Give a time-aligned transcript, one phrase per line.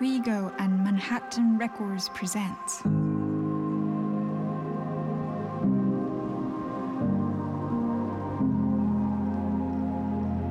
[0.00, 2.82] Rego and Manhattan Records presents.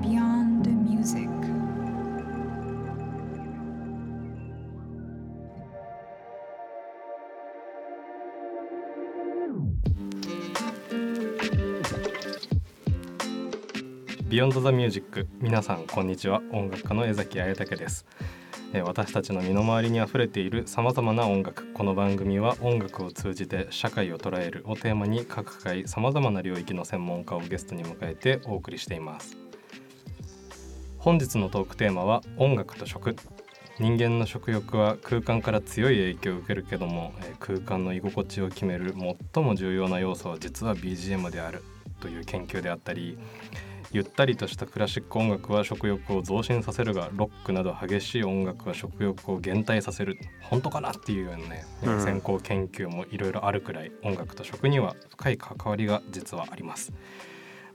[0.01, 1.29] Beyond the Music.
[14.33, 18.03] ビヨンドザミュージック皆さんこんにちは音楽家の江崎彩武です
[18.81, 21.71] 私たちの身の回りにあふれているさまざまな音楽。
[21.73, 29.37] この番組は音楽を通じて社会を捉えるをテーマに各回さまざまな領域の専門家をゲストに迎えてお送りしています。
[30.97, 33.15] 本日のトークテーマは音楽と食。
[33.79, 38.95] 人間の食欲は空間から強い影響を受けるけども空間の居心地を決める
[39.33, 41.63] 最も重要な要素は実は BGM である
[41.99, 43.17] という研究であったり
[43.93, 50.17] ゆったりとしたクラシック音楽は食欲を増進させるがロックなど激しい音楽は食欲を減退させる。
[50.41, 52.01] 本当かなっていうようなね、うん。
[52.01, 56.91] 先行研究もいろいろあるくらい音楽と食には深い関わりが実はあります。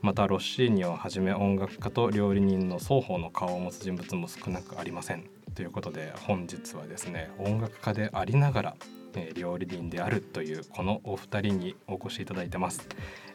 [0.01, 5.23] またロッシーニをはじめ音楽家と料理人の双方の顔を持つ人物も少なくありません。
[5.55, 8.75] ということで本日はですね音楽家でありながら
[9.15, 12.87] えー料理人であるというこのお二人にお越しいただいてます、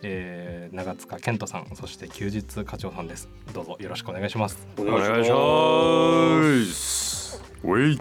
[0.03, 7.42] えー長塚健人さんそして休日課長さんですどうぞよろしくお願いしますお願いします。
[7.62, 7.98] ウェイ。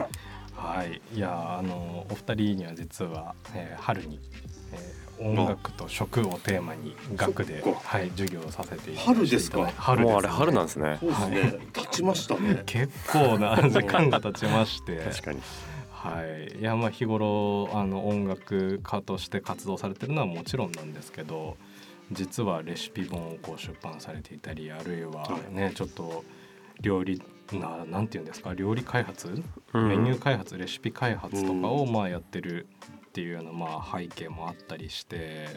[0.55, 4.19] はいいやーあのお二人には実は、えー春に、
[4.73, 9.71] えー音楽と食をテーマに学ではい授業をさせていただいて春ですか？
[9.77, 10.97] 春です、もうあれ春なんですね。
[10.99, 11.59] そうですね。
[11.75, 12.63] 立ちましたね。
[12.65, 15.41] 結構な時間が経ちまして確かに。
[16.03, 21.55] はい、いやまあ日頃あの音楽家として活動されてるのはもちろんなんですけど
[22.11, 26.25] 実はレシピ本をこう出版されていたりあるいはね、ちょっと
[26.81, 27.21] 料理
[27.53, 29.41] ななんていうんですか料理開発、
[29.73, 29.87] うん。
[29.87, 30.57] メニュー開発？
[30.57, 32.67] レシピ開発とかをまあやってる
[33.07, 35.47] っていうようなまあ背景もあったりして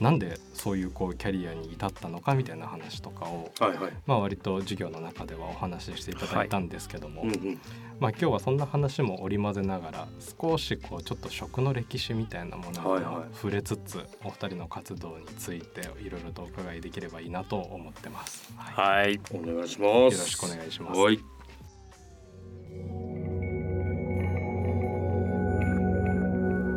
[0.00, 3.92] なんでそういうこうキャリアに至ったのかみたいな話とかをはいはい。
[4.06, 7.60] まあ割と授業の中ではお話ししていただいたんですけども、うんうん。
[8.00, 10.08] まあ、今日はそんな話も織り交ぜながら
[10.40, 18.52] 少しこうちょっと食の歴史みたいなものにはいはい触れつつ、お二人の活動についていろいろとお伺いできればいいなと思ってます。
[18.56, 19.20] はいはい。
[19.32, 19.86] お願いします。
[19.86, 21.20] よろしくお願いしますはい。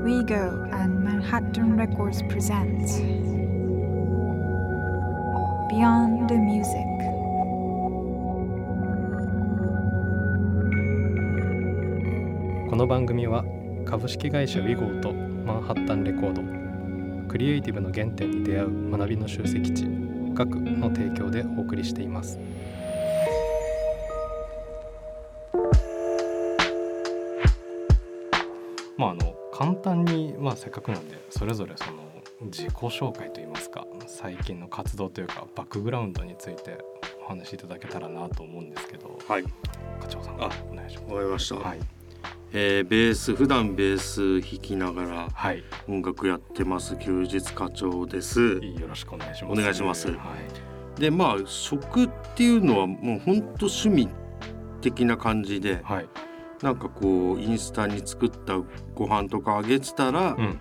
[0.08, 2.88] WEGO and Manhattan Records present
[5.70, 6.88] Beyond the Music.
[12.70, 13.44] この番組は
[13.84, 16.42] 株式会社ウィゴーとマンハッタンレコード
[17.28, 19.84] クリエイティブの原点に出会う学びの集積地
[20.34, 22.40] 学の提供でお送りしています。
[28.96, 29.27] まああの
[29.58, 32.08] 簡単にまあせっかくなんでそれぞれその
[32.52, 36.78] 自己紹介といいますか最近の活動というかバックグラウンドについて
[37.26, 39.44] お話しいただけたらなと思うんですけどはい。
[40.00, 41.14] 課長さんあお願いします。
[41.14, 41.56] わかりました。
[41.56, 41.80] はい
[42.54, 48.40] えーベース普段ベース弾きながらはい音楽やってます休日課長です。
[48.62, 49.60] よろしくお願いします。
[49.60, 51.02] お願いしますはい。
[51.02, 54.08] でまあ食っていうのはもう本当趣味
[54.82, 56.08] 的な感じではい。
[56.62, 58.60] なんかこうインスタに作った
[58.96, 60.60] ご飯とかあげてたら、うん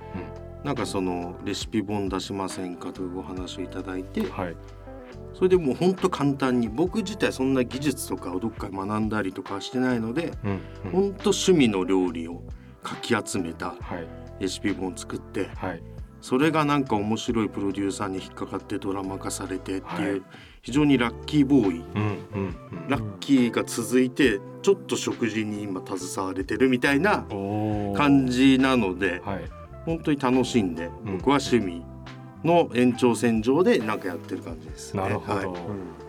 [0.65, 4.31] なんかそのレシピ本出しませんかというお話をいただいてうん。
[4.33, 4.57] はい。
[5.33, 10.49] それでもうほんと簡単に僕自体そんな技術とかをどっかで学んだりとかしてないのでう
[10.89, 12.43] んほんと趣味の料理を
[12.83, 14.09] かき集めたはい。
[14.41, 15.83] レシピ本を作ってはい。
[16.21, 20.23] それがなんか面白いプロデューサーに引っかかってドラマ化されてっていう、はい
[20.67, 22.03] 非常にラッキーボーイうん
[22.35, 22.89] うんうん。
[22.89, 27.25] ラッキーが続いてちょっと食事に今携われてるみたいな
[27.97, 28.27] 感。
[28.27, 29.45] じなのではい。
[29.85, 31.85] 本当に楽しんでうん僕は趣味
[32.45, 35.03] の延長線上でなんかやってる感じですね。
[35.05, 35.53] なるほど。
[35.53, 35.61] はい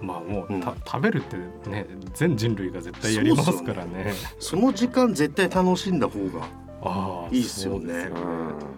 [0.02, 1.86] まあもう、うんた食べるってね
[2.16, 4.12] 全人類が絶対やりますからね。
[4.40, 6.48] その時間絶対楽しんだ方が
[6.88, 7.80] ああいいっすよね。
[7.80, 8.12] そうです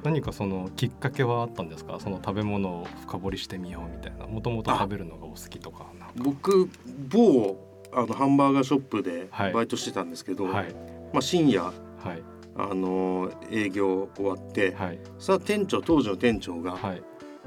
[0.04, 2.00] 何かそのきっかけはあったんですか？
[2.00, 4.28] その食べ物を深掘りしてみようみたいな。
[4.28, 5.86] もともと食べるのがお好きとか。
[6.16, 6.70] 僕
[7.10, 7.58] 某
[7.94, 9.54] あのハンバーガーショップではい。
[9.54, 10.74] バイトしてたんですけど、はい。
[11.14, 12.24] まあ、深夜はい。
[12.56, 15.00] あの営業終わって、はい。
[15.18, 17.02] さあ店長当時の店長が、はい。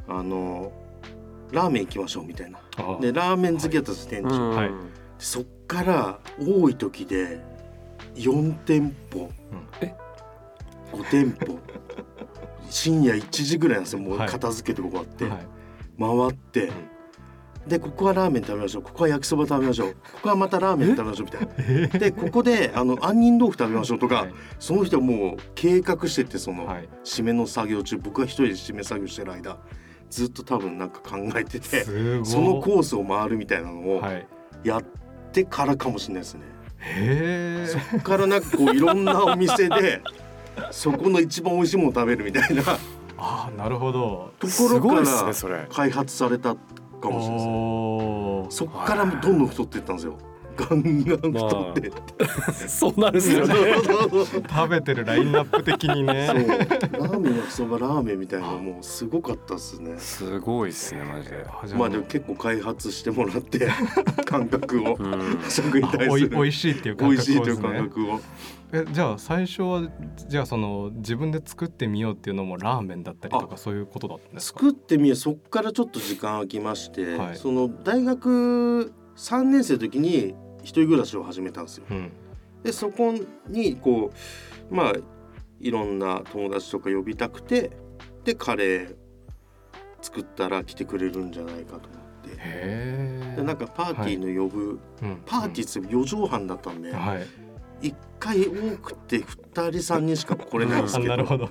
[0.08, 0.72] あの
[1.52, 2.58] ラーメン行きましょうみたいな。
[2.78, 4.70] あでラーメン好きだったんです、店長、はい。
[5.18, 7.40] そっから多い時で
[8.14, 9.30] 4店舗。
[9.50, 9.66] うん。
[9.80, 9.94] え
[10.92, 11.58] 5店舗。
[12.70, 14.00] 深夜1時ぐらいなんですよ。
[14.00, 14.28] もうはい。
[14.28, 15.46] 片付けて終わって、はい。
[15.98, 16.72] 回って、
[17.66, 18.82] でここはラーメン食べましょう。
[18.82, 19.92] ここは焼きそば食べましょう。
[19.92, 21.98] ここはまたラーメン食べましょうみたいな。
[21.98, 24.34] でここであの杏仁豆腐食べましょうとか、はい。
[24.58, 26.88] その人はもう計画しててその、はい。
[27.04, 29.58] 締めの作業中僕が一人で締め作業してる間
[30.10, 31.84] ずっと多分なんか考えてて
[32.24, 34.26] そのコースを回るみたいなのをはい。
[34.64, 34.84] やっ
[35.32, 36.42] てからかもしれないですね。
[36.78, 40.02] へそっからなんかこういろんなお店で
[40.70, 42.62] そこの一番美味しいもの食べるみたいな。
[42.62, 42.70] と
[43.18, 44.32] ああなるほど。
[44.40, 45.66] こすろからそれ。
[45.70, 50.16] 開発されたかもしれないそっからどんどん太っていったんですよ。
[50.56, 52.68] ガンガン太ってって。
[52.68, 53.54] そうなるんですよね。
[54.48, 56.26] 食べてるラインナップ的にね。
[56.26, 59.98] ラーメン焼きそばラーメンみたいなのもうすごかったですね。
[59.98, 61.46] すごいっすねマジで。
[61.74, 63.68] まあでも結構開発してもらって
[64.26, 64.96] 感覚を。
[64.98, 65.38] うん。
[65.48, 66.38] 食にあおい対する。
[66.38, 67.78] おいしいっていう美感味しいという覚をね。
[67.78, 68.20] 感覚を
[68.74, 74.60] えじゃあ最初はじゃあその自分で作ってみようっていうのもラーメンだったりとかそういうことだったんですか？
[74.60, 75.16] 作ってみよう。
[75.16, 77.36] そっからちょっと時間空きまして、はい。
[77.36, 81.84] その大学3年生の時に一人暮らしを始めたんですよ。
[81.90, 82.12] うん。
[82.62, 83.12] でそこ
[83.46, 84.10] にこ
[84.70, 84.92] うまあ
[85.60, 87.72] いろんな友達とか呼びたくて
[88.24, 88.96] でカレー
[90.00, 92.30] 作ったら来てくれるんじゃないかと思って。
[92.30, 95.22] へえでなんかパーティーの呼ぶ、うん。
[95.26, 97.26] パーティーって4畳半だったんで、はい
[97.82, 99.60] 一回多くて2人
[99.94, 101.48] 3人しか来れないんですあけど なるほど。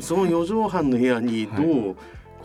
[0.00, 1.66] その4畳半の部屋にはい。
[1.66, 1.96] どう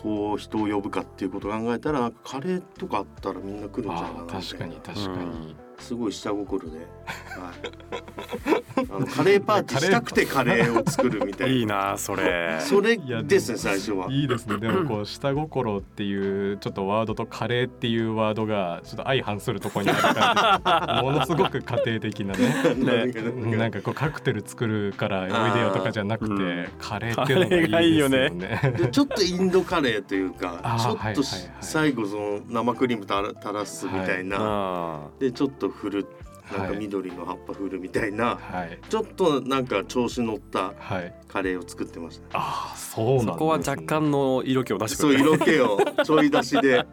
[0.02, 5.56] こう人を呼ぶかっていうことを考えたらカレーとかあったらみんな来るんじゃないかな確かに確かに。
[5.78, 11.54] すごい下心で、はい、あのカレーパーティーしたくてカレーを作るみたいな。
[11.54, 12.58] いいなそれ。
[12.60, 14.06] それいやですね最初は。
[14.10, 14.58] いいですね。
[14.58, 22.74] でもこう下心っていうちょっとワードとカレーっていうワードがちょっと相反するところにある感じものすごく家庭的なね。
[22.76, 28.30] なんかうんなんかこうカクテル作るからおいでよとかじゃなくて、うんカレーっていうのがいいですよね。
[28.76, 31.24] でちょっとインドカレーというかちょっとはいはいはい
[31.60, 36.06] 最後その生クリームたら垂らすみたいな、あでちょっと振る
[36.52, 36.78] なんかはい。
[36.78, 38.78] 緑の葉っぱ振るみたいな、はい。
[38.88, 41.14] ちょっとなんか調子乗ったはい。
[41.28, 42.38] カレーを作ってました。
[42.38, 43.32] ああそうなんです、ね。
[43.32, 46.84] そこは若干の色気を出してそう色気をちょい出しで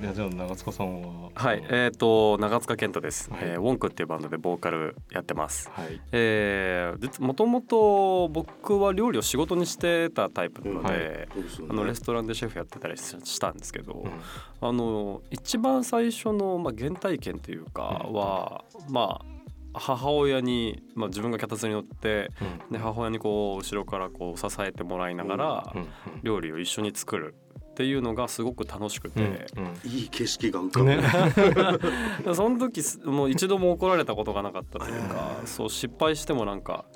[0.00, 1.30] いやじゃあ長塚さんは？
[1.34, 3.40] はいえっ、と長塚健太です、はい。
[3.42, 5.70] えーウォンクっていうバンドでボーカルやってます。
[5.72, 6.00] はい。
[6.12, 11.28] えもともと僕は料理を仕事にしてたタイプなので、はい。
[11.70, 14.68] あのレストランでシェフやってたりししたんですけど、うん。
[14.68, 18.12] あの一番最初の、まあ、原体験というかうん。
[18.14, 19.38] は、まあ
[19.74, 22.30] 母親に、まあ、自分が脚立に乗って
[22.68, 22.72] うん。
[22.72, 25.86] で母親にこう後ろからこう支えてもらいながらうん。
[26.22, 27.34] 料理を一緒に作る
[27.78, 29.88] っていうのがすごく楽しくて、うんうん。
[29.88, 32.34] いい景色が浮かぶ、ね。
[32.34, 36.86] その時すもう一度も怒られたことがなかったというかそう失敗してもなんか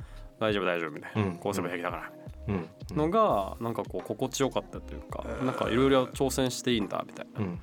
[0.41, 1.37] 大丈夫大丈夫みたいな、うん。
[1.37, 2.13] こうすれば平気だから
[2.49, 2.97] うん。
[2.97, 7.41] のがなんかこう心地よかったというかなんかいろいろ挑戦していいんだみたいな。
[7.43, 7.61] うん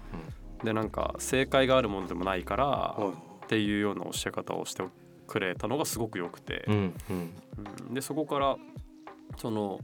[0.63, 3.12] でなんか正解があるものでもないからは
[3.42, 3.45] い。
[3.45, 4.83] っていうような教え方をして
[5.27, 6.63] くれたのがすごく良くて。
[6.69, 6.74] うん
[7.10, 7.33] うん。
[7.88, 7.94] うん。
[7.94, 8.56] でそこから
[9.36, 9.81] その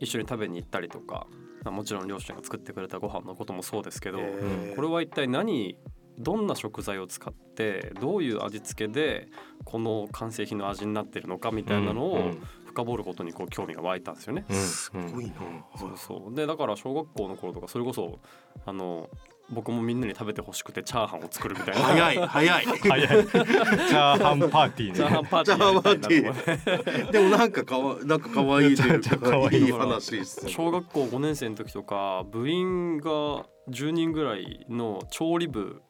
[0.00, 5.76] 一緒に食べに行ったりとかまあもちろん両親が作ってくれたご飯のこともそうですけどえーこれは一体何
[6.18, 9.28] どんな食材を使ってどういう味付けで
[9.64, 14.44] この完成品の味になってるのかみたいなのをうん深掘ることにこう興味が湧いたんですよね。
[14.48, 15.32] うんすごいな、
[15.76, 18.20] そうそうでだから小学校の頃とかそれこそ
[18.64, 19.08] あの
[19.52, 21.80] 僕もみんなに食べてほしくてチャーハンを作るみたいな。
[21.82, 22.64] 早い早い。
[22.64, 23.08] 早い。
[23.08, 24.94] チャーハンパーティーね。
[24.94, 27.10] チャーハンパーティー。
[27.10, 30.52] でもなんかかわなんか可愛いというめちゃめちゃ可愛いかいい話ですね。
[30.52, 33.10] 小学校5年生の時とか部員が
[33.70, 35.82] 10人ぐらいの調理部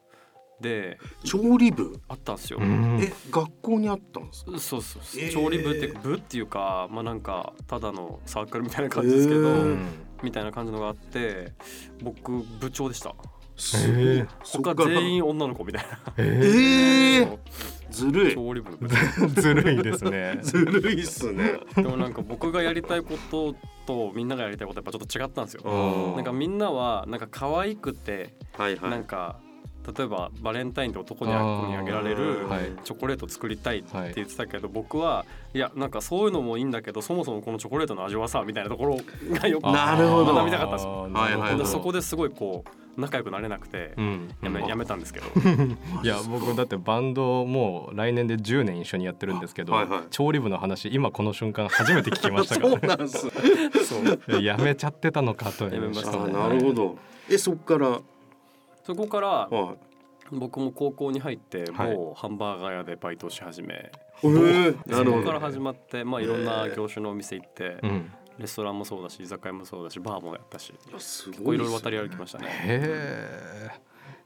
[0.59, 1.99] で調理部？
[2.07, 2.59] あったんですよ。
[2.61, 2.99] うん。
[3.01, 4.51] え学校にあったんですか？
[4.59, 5.33] そうそうそう、えー。
[5.33, 9.85] 調理部って部っていうかまあなんかただのサークルみたいな感じですけど、えーうん。
[10.23, 11.53] みたいな感じのがあって
[12.03, 13.15] 僕部長でした
[13.57, 14.27] えー。
[14.43, 16.13] 他全員女の子みたいな。
[16.17, 17.37] ええー、
[17.89, 19.41] ずるい。
[19.41, 20.39] ずるいですね。
[20.43, 21.59] ずるいっすね。
[21.75, 23.55] でもなんか僕がやりたいこと
[23.85, 25.63] とみんながやりたいことやっぱちょっと違ったんですよ。
[25.65, 29.39] うんなんかみんなはなんか可愛くてはいはないんか
[29.95, 32.71] 例えばバレンタインで男にあ子にあげられるはい。
[32.83, 38.97] チョコレート作りたいって言ってたけど、僕はいやなんかそういうのもいいんだけどそもそもこのチョコレートの味はさみたいなところ
[39.31, 41.03] が よくなるほど学びたかったんですよ。
[41.05, 41.57] あーはいはいはい。
[41.57, 45.25] でそこですごいこう仲良くなれなくてうんやめやめたんですけど。
[46.03, 50.01] いや僕だってバンドもう来年で10年一緒にやってるんですけど、はいはい。
[50.11, 53.17] 調理部の話今この瞬間初めて聞きましたか そうらなんす。
[53.19, 53.29] そ
[54.37, 54.41] う。
[54.41, 56.97] いややめちゃってたのかとやめましたあねなるほど。
[57.29, 57.99] えそっから
[58.83, 59.75] そこからは
[60.31, 61.95] 僕も高校に入ってはい。
[61.95, 68.11] 某ハンバーガー屋でバイトをし始め、そこから始まってまあいろんな業種のお店行って、うん。
[68.37, 71.63] レストランもそうだし居酒屋もそうだしバーもやったしあすごいね。
[71.63, 72.47] いろいろ渡り歩きましたね。
[72.47, 72.81] へ
[73.67, 73.69] え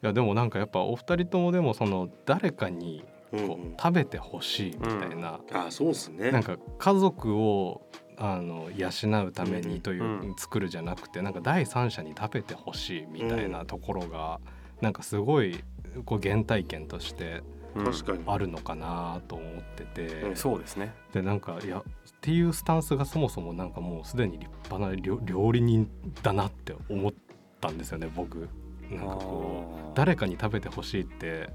[0.04, 3.76] いやでもなんかやっぱお二人ともでもその誰かにこう、うんうん。
[3.78, 6.32] 食べてほしいみたいな、あそうですね。
[6.32, 7.82] なんか家族を
[8.18, 8.90] あの養
[9.26, 14.40] うためにという、うん作るじゃなくてなんか第三者に食べてほしいみたいなところが、
[14.82, 15.64] なんかすごい
[16.06, 17.42] こう原体験として
[17.76, 18.24] うん確かに。
[18.26, 20.94] あるのかなと思ってて、うんそうですね。
[21.14, 21.84] でなんかいやっ
[22.22, 25.90] ていうスタンスがそもそもなんかもうすでに立派な料料理人
[26.24, 27.14] だなって思っ
[27.62, 28.50] たんですよね僕。
[28.90, 31.50] なんかこう誰かに食べてほしいって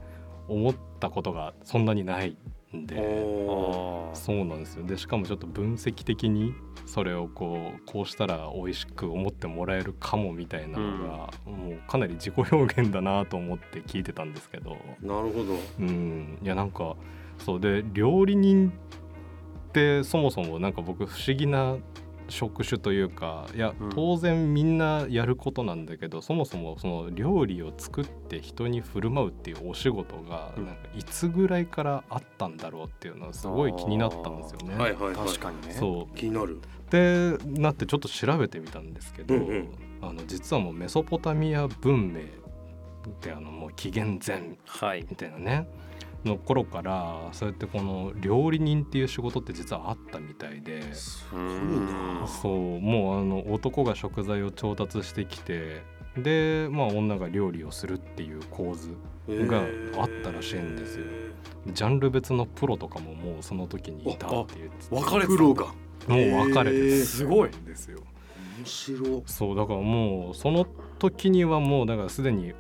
[0.48, 2.36] 思ったことがそんなにないん
[2.72, 3.24] で。
[4.14, 4.84] そうなんですよ。
[4.84, 6.54] でしかもちょっと分析的に
[6.86, 14.76] それをこうこうしたら美味しく思ってもらえるかもみたいなのが、もうかなり自己表現だなと思って聞いてたんですけど。
[15.00, 15.56] なるほど。
[15.80, 16.38] うん。
[16.42, 16.96] いやなんか
[17.38, 17.60] そう。
[17.60, 18.72] で料理人
[19.70, 21.76] ってそもそもなんか僕不思議な
[22.30, 23.90] 職種というかいやうん。
[23.90, 30.66] 当然みんなやることなんだけど、そもそもその料理を作って人に振る舞うっていうお仕事がうん。
[30.66, 34.74] なんかいつぐらいからあったんだろうっていうのはすごい気になったんですよね。
[34.76, 35.14] はいはいはい。
[35.14, 35.74] 確かにね。
[35.74, 36.16] そう。
[36.16, 36.60] 気になる。
[36.90, 39.48] でなってちょっと調べてみたんですけど、うん。
[39.48, 39.68] うん
[40.02, 45.06] あの実はもうメソポタミア文明ってあのもう紀元前はい。
[45.08, 45.68] みたいなね
[46.24, 50.92] の頃からそうやってこの料理人っていう仕事って実はあったみたいで。
[50.94, 52.26] すごいな。
[52.26, 55.82] そうもうあの男が食材を調達してきて
[56.16, 58.96] でまあ女が料理をするっていう構図
[59.28, 59.62] が
[59.98, 61.06] あったらしいんですよ。
[61.66, 65.54] ジャンル別のプロとかももうその時にいたって言ってて分かれてもう
[66.06, 68.00] 分かれてすごいんですよ。
[68.58, 70.66] 面白そうだからもうその
[70.98, 72.52] 時にはもうだからすでに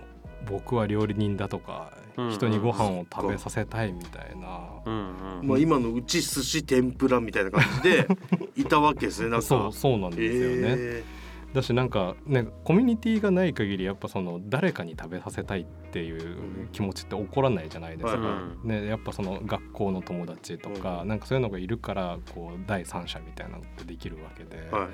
[0.48, 1.99] 僕は料理人だとか、うん
[2.30, 5.46] 人にご飯を食べさせたいみたいな、うんうん。
[5.46, 8.06] まあ今のうち寿司天ぷらみたいな感じで
[8.56, 9.46] いたわけですねなんか。
[9.46, 11.04] そうそうなんですよね、え
[11.52, 21.08] だしなんかねコミュニティがない限りやっぱその誰かに食べさせたいっていう気持ちって起こらないじゃないですか、はいね、やっぱその学校の友達とか、うん。
[21.08, 24.88] なんかそういうのがいるからこう第三者みたいなのってできるわけで、ーはい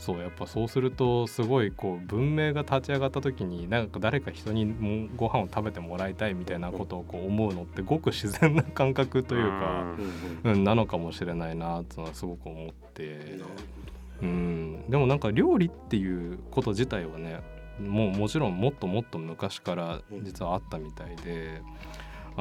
[0.00, 9.84] そうやっぱそうするとすごいこう文明が立ち上がった時になんか誰か人にもご飯を食べてもらいたいみたいなことをこう思うのってごく自然な感覚というか、
[10.42, 10.52] うん。
[10.52, 13.38] うん、なのかもしれないなっていうのはすごく思って。
[14.22, 17.40] うん、でもなんか料理っていうこと自体はね
[17.78, 21.60] もうもちろんもっともっと昔から実はあったみたいで、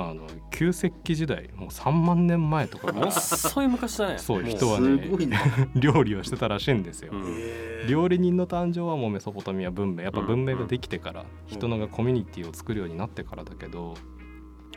[0.07, 2.91] あの旧石器時代もう3万年前とか。
[2.91, 4.17] もっそい昔だね。
[4.17, 5.09] そうも人はね
[5.75, 7.11] 料理をしてたらしいんですよ。
[7.13, 7.87] うん。
[7.87, 10.03] 料理人の誕生はもうメソポタミア文明。
[10.03, 13.95] やっぱ文明ができてから、人のがコミュニティを作るようになってからだけど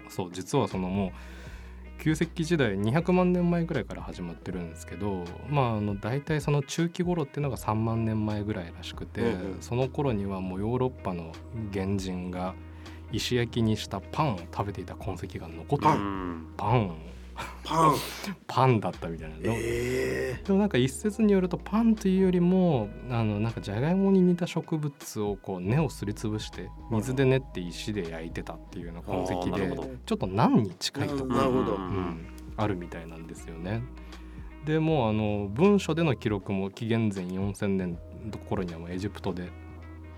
[0.09, 1.11] そう実はそのもう
[2.03, 9.57] 旧石器時代200万年前ぐらいから始まってるんですけどまああの大体その中期頃っていうのが3万年前ぐらいらしくて、うんうん。
[9.61, 11.33] その頃にはもうヨーロッパの
[11.73, 12.55] 原人が
[13.13, 15.91] 石焼きにしたパンを食べていた痕跡が残ってる。
[15.91, 16.97] パうんパン。
[17.65, 17.95] パン。
[18.47, 32.27] パンだったみたいなの、えでもなんか一説によるとパンというよりもあのなんかじゃがいもに似た植物をこう根をすりつぶして水で練って石で焼いてたっていうような痕跡でちょっとナンに近いところうんうん
[32.57, 33.83] あるみたいなんですよね。
[34.67, 37.99] でもうあの文書での記録も紀元前4000年
[38.31, 39.51] の頃にはもうエジプトで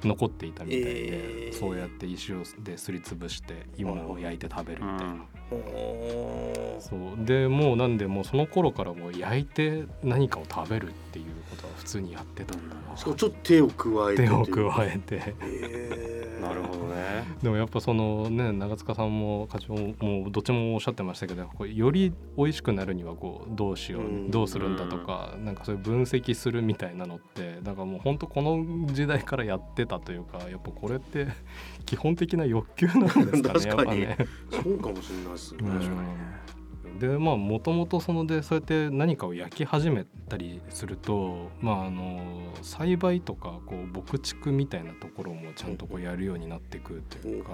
[0.08, 5.24] 残っていたみたいで、えーそうやって石をですりつぶして芋を焼いて食べるみたいな。
[6.80, 7.24] そう。
[7.24, 12.96] でもうなんでもうその頃からもう焼いて何かを食べるっていうことは普通にやってたんだな。
[12.96, 15.34] しかもちょっと手を加えて手を加えて。
[15.40, 16.24] えー。
[16.44, 17.24] なるほどね。
[17.42, 24.30] でもやっぱそのね長塚さんも課長もどっちもおっしゃってましたけどこうより美味しくなるにはこうどうしよう、うん。
[24.30, 31.28] どうするんだとかなんかそういう分析するみたいなのってだからもう本当この時代からやってたというかやっぱこれって
[31.84, 34.00] 基本的な欲求なんですかね 確かに。
[34.00, 34.16] ね。
[34.50, 35.58] そうかもしれないですね。
[35.62, 35.78] うん。
[35.78, 36.34] 確かに
[36.98, 47.50] でまあもともとそのでそうやって何かを焼き始めたりするとまああの栽培とかこう牧畜みたいなところもちゃんとこうやるようになってくるというか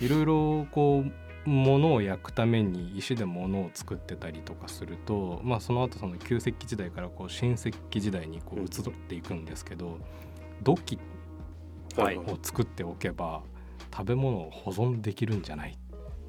[0.00, 8.68] いろいろこう物を焼くために石で物を作ってたりとかするとまあその後その旧石器時代からこう新石器時代にこう移っ
[9.08, 9.98] ていくんですけど
[10.62, 10.98] 土器
[12.02, 12.16] はい。
[12.16, 13.42] を作っておけば
[13.94, 15.78] 食べ物を保存できるんじゃない。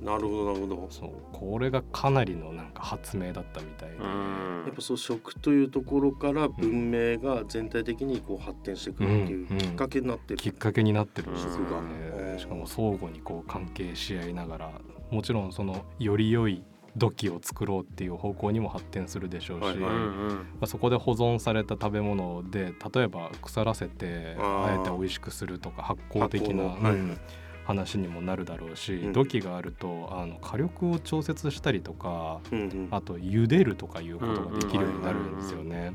[0.02, 0.88] なるほどなるほど。
[0.90, 1.10] そう。
[1.32, 4.64] これがかなりのなんか発明だったみたいで、うん。
[4.66, 11.82] やっぱそう食というところから文明が全体的にこう発展してくるっていううんきっかけになってる、きっかけになってるんですよ食が。
[11.82, 14.72] ねしかも相互にこう関係し合いながら
[15.10, 16.64] もちろんそのより良い
[16.98, 19.90] 土器を作ろうっていう方向にも発展するでしょうし、ま
[20.62, 27.20] あ、そこで保存された食べ物で例えば腐らせてあえて美味しくするとか発酵的な、発酵のはいうん
[27.66, 29.14] 話にもなるだろうし、うん。
[29.14, 32.88] 土器があるとあの火力を調節したりとかうんうん。
[32.92, 35.94] あと茹でるとかいうことができるようになるんですよね。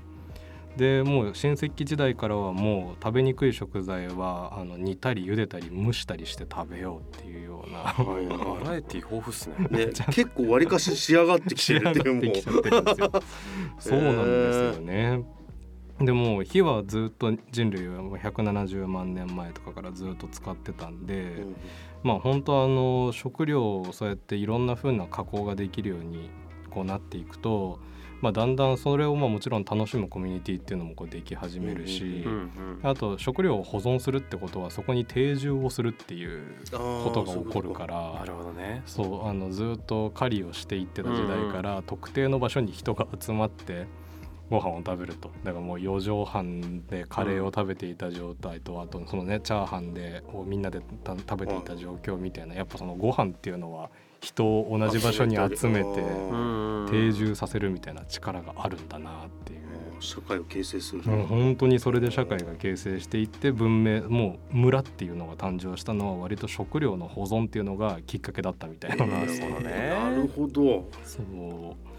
[0.77, 9.55] でもう新石器時代からはもう食べにくい食材はあの煮たり茹でたり蒸したりして食べようっていうようなはいはバラエティ豊富っすね。
[9.71, 13.13] いね、結構わりかし仕上がってきてるっていうもがってきちゃってるんですよ。
[13.79, 15.25] そうなんですよね。
[16.01, 21.57] でも火はずっと人類はもう170万年前とかからずっと使ってたんで、う、うん
[22.03, 26.31] まあ本当あの食料をそうやっていろんな風な加工ができるように
[26.71, 27.79] こうなっていくと、
[28.21, 32.51] まあ、だんだんそれをまあもちろん楽しむコミュニティっていうのもこうでき始めるし、うんうん
[32.83, 37.87] あと食料を保存するってことはそこに定住をするっていうことが起こるかな
[38.19, 38.83] らるほどね。
[38.87, 43.87] そうあのずっと狩りをしていってた時代から、特定の場所に人が集まって
[44.51, 45.31] ご飯を食べると。
[45.45, 56.03] だからもう4畳半でカレーを食べていた状態と、あとそのねチャーハンでをみんなでた食べていた状況みたいなやっぱそのご飯っていうのは人を同じ場所に集めて
[56.91, 59.61] 定住させるみたいな力があるんだなっていう。
[60.01, 69.07] 社会を形成する、うん、本当にそれで社会が形成していって文明もう村っていうのが誕生したのは割と食料の保存っていうのがきっかけだったみたいな。
[69.07, 70.89] のがなるほどねなるほど。
[71.05, 71.90] そう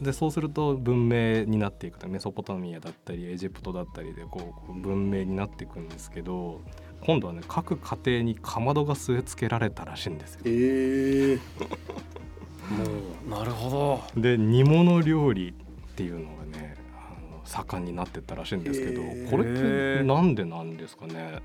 [0.00, 2.08] でそうすると文明になっていくと。
[2.08, 6.60] メソポタミアだったりエジプトだったりでこうこう文明になっていくんですけど
[7.00, 10.40] 今度はね各家庭にかまどが据え付けられたらしいんですよ。
[10.44, 11.38] えー、
[12.70, 12.84] も
[13.26, 14.20] うなるほど。
[14.20, 15.52] で煮物料理っ
[15.96, 19.30] ていうのがねあの盛んになってったらしいんですけどへー。
[19.30, 21.40] これってなんでなんですかね？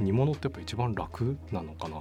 [0.00, 2.00] 煮物ってやっぱ一番楽なのかな？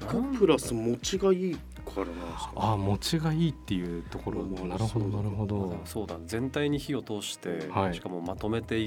[0.00, 2.52] 楽プラス持ちがいいからなんですか？
[2.56, 4.42] ああ餅がいいっていうところ。
[4.42, 7.94] まあなるほどなるほど、そうだ全体に火を通して、はい。
[7.94, 8.86] しかもまとめて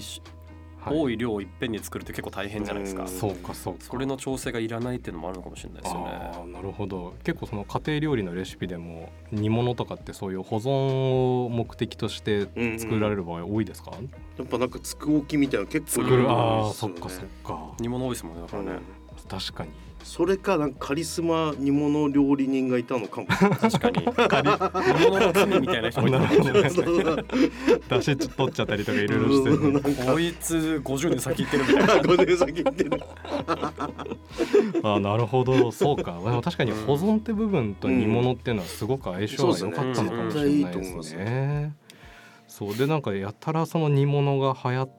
[0.90, 3.04] 多い量をいっぺんに作るって結構大変じゃないですか。
[3.04, 3.80] うんそうかそうか。
[3.82, 6.54] それの調整がいらないっていうのもあるのかもしれないですよああね。
[6.54, 13.92] なるほど結構その家庭料理のレシピでも煮物とかってそういう保存を目的として作られる場合多いですか、
[14.38, 16.30] やっぱなんかつく置きみたいなの結構作る。
[16.30, 17.74] ああそっかそっか。
[17.80, 18.80] 煮物多いですもんねだからね。
[19.28, 19.72] 確かに
[20.08, 23.28] それかなんかカリスマ煮物料理人がいたのかも。
[23.28, 24.00] 確かに。
[24.00, 26.20] 煮物の罪みたいな人もいた。
[26.20, 26.88] かもしれないですね。
[27.90, 29.50] 出汁取っちゃったりとかいろいろして。
[29.50, 31.94] るねこいつ50年先行ってるみたいな。
[32.16, 33.02] 5年先行ってる。
[34.82, 35.74] ああなるほど。
[35.74, 36.14] そうか。
[36.24, 41.76] でも確かに保存って部分と煮物っていうのはすごく相性が良かったのかもしれないですね。
[42.48, 44.98] そうでなんかやたらその煮物が流行った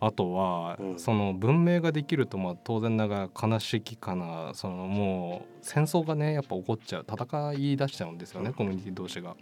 [0.00, 0.98] あとは、うん。
[0.98, 8.54] その文明ができるとまあ当然ながら悲しきかなそのもう戦争がねやっぱ起こっちゃう戦い出しちゃうんですよね、うん。
[8.54, 9.36] コミュニティ同士が。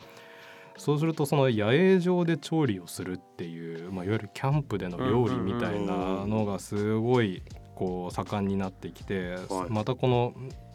[0.79, 7.43] そうするとその野営場で調理をするっていう、まあ、いわゆるキャンプでの料理みたいなのがすごい
[7.75, 9.73] こう盛んになってきて、はい。
[9.73, 10.35] またこの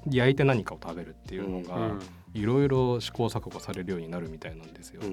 [0.09, 1.99] 焼いて何かを食べるっていうのうがん
[2.33, 5.01] いろいろ試行錯誤されるようになるみたいなんですよ。
[5.01, 5.05] う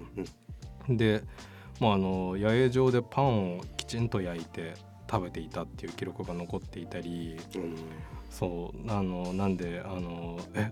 [1.85, 4.75] んうあ、あの野営場でパンをきちんと焼いて
[5.11, 7.77] 食べていたっていう記録が残っていたりうん。
[8.31, 10.71] そうあのなんであのえ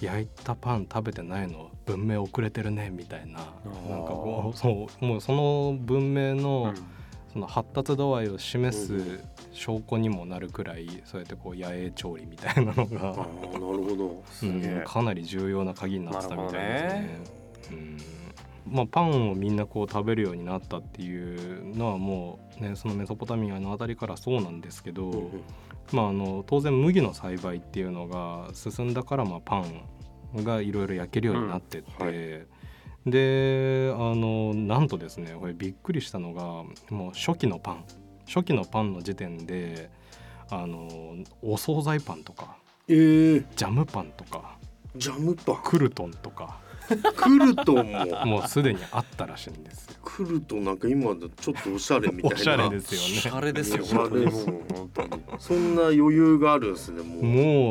[0.00, 1.70] 焼いたパン食べてないの？
[1.84, 2.88] 文明遅れてるね？
[2.90, 3.40] みたいな。
[3.66, 3.90] ー。
[3.90, 6.84] なんかこうそうもうその文明の,、うん。
[7.32, 9.20] その発達度合いを示うんす
[9.52, 14.22] 証拠にもなるくらいそうやってこう野営調理みたいなのが、なるほど。
[14.30, 14.72] すげえ。
[14.74, 17.20] うんかなり重要な鍵になってたみたいですね。
[17.72, 17.98] うん
[18.66, 21.36] まあ、パンをみんなこう食べるようになったってい
[21.70, 25.42] うのはもうねそのメソポタミアのあたりからそうなんですけど、うんうん。
[25.92, 29.64] まあ、あの当然麦の栽培っていうのが進んだからまあパ
[30.36, 32.06] ンがいろいろ焼けるようになってって、うん
[32.40, 32.58] は
[33.06, 36.42] であのなんとですねこれびっくりしたのが
[36.94, 37.84] もう初期のパン
[38.26, 39.90] 初期のパンの時点で
[40.50, 40.88] あの
[41.42, 42.56] お惣菜パンとか
[42.88, 44.56] えー、ジャムパンとか
[44.96, 45.56] ジャムパン。
[45.62, 46.58] クルトンとか
[47.16, 49.94] クルトンももうすでにあったらしいんですよ。
[50.02, 53.38] クルトンなんか今ちょっとおしゃれみたいなおしゃれですおしよね。
[53.38, 55.08] ゃれですよおしゃれ本当にもう本当に。
[55.38, 57.24] そんな余裕があるんですねもう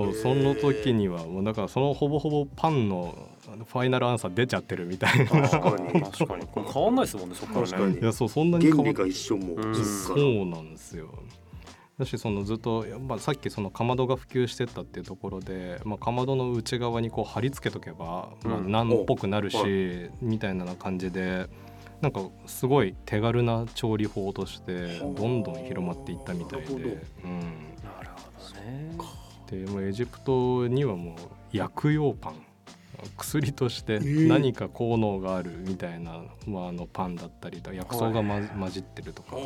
[0.05, 3.17] もうその時にはもうだからそのほぼほぼパンの
[3.71, 5.25] ファイナルアンサー出ちゃってるみたいな。
[5.25, 7.67] 確かに確かにこれ変わんないですもんねそっからね。
[7.71, 11.09] 確かにいやそうそんなに変わっ原理が一緒もうんそうなんですよ。
[11.97, 18.71] だしそのずっと、まあ、さっきそのかまどが普及してったっていうところで、まあ、かまどの内側にこう貼り付けとけば、まあ、うん。
[18.71, 21.49] ナンっぽくなるし、おみたいな感じで
[22.01, 27.39] なんかすごい手軽な調理法としてどんどん広まっていったみたいで、うん、
[27.83, 28.97] なるほどね。
[29.65, 31.15] でもうエジプトにはもう
[31.51, 32.46] 薬用パン
[33.17, 34.27] 薬としてー。
[34.27, 39.37] 何か効能があるみたいな、まあ、あのパンだったりと薬草が、ま、混じってるとか。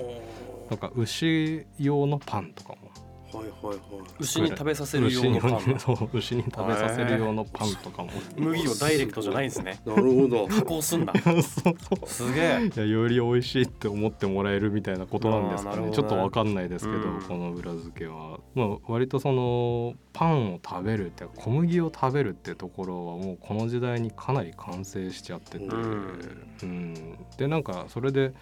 [0.70, 2.92] なんか牛用のパンとかも
[3.34, 3.80] はいはいはい。
[4.20, 5.58] 牛に食べさせる用のパン。
[5.58, 8.10] 牛 にそう牛に食べさせる用のパンとかも。
[8.38, 9.82] 麦をダイレクトじゃないんですね。
[9.86, 10.48] なるほど。
[10.48, 12.72] 加工すんだ そうそうすげえ。
[12.76, 15.86] いやより美味しいって思ってもらえるみたいなことなんですかね。
[15.88, 15.92] ね。
[15.92, 17.22] ちょっとわかんないですけど、うん。
[17.22, 26.20] この裏付けは、まあ、割とそのパンを食べるって小麦を食べるってところはもうこの時代にかなり完成しちゃってて、うん。
[26.64, 27.18] うん。
[27.38, 28.34] でなんかそれで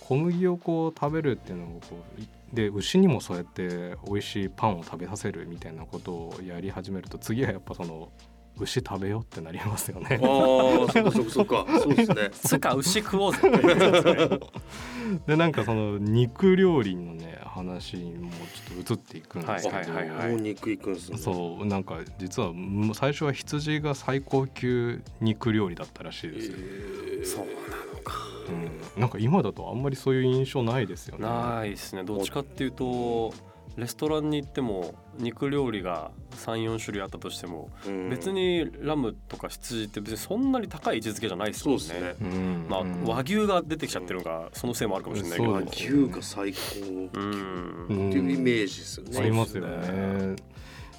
[0.00, 8.10] 小麦をこう食べるっていうのをこうで牛にもそうやって美味しいパンを食べさせるみたいなことをやり始めると次はやっぱその
[8.58, 10.20] 牛食べようってなりますよね。
[10.22, 13.50] ああそっかそっかそっかそうですねつか牛食おうぜ
[15.26, 17.31] でなんかその肉料理のね
[17.62, 21.18] 話にもちょっと移っていくんですけど、はいはい肉いくんすね。
[21.18, 28.14] そうなんか実はむ最初は羊が最高級肉料理だったらしいえですよ、ーそうなのか。
[28.96, 31.26] うん、なんか今だとあんまりそういう印象ないですよね。
[31.26, 32.04] ないですね。
[32.04, 33.32] どっちかっていうと
[33.76, 38.10] レストランに行っても肉料理が34種類あったとしてもうん。
[38.10, 41.82] 別にラムとか羊って別にそんなに高い位置づけじゃないですもんね。
[41.82, 42.28] そうですね。
[42.30, 43.04] うんまあうん。
[43.04, 45.52] 和牛が出てきちゃってるのがそのせいもあるかもしれないけど。
[45.52, 49.18] そう牛が最高っていうイメージですよね。
[49.18, 50.36] ありますよね。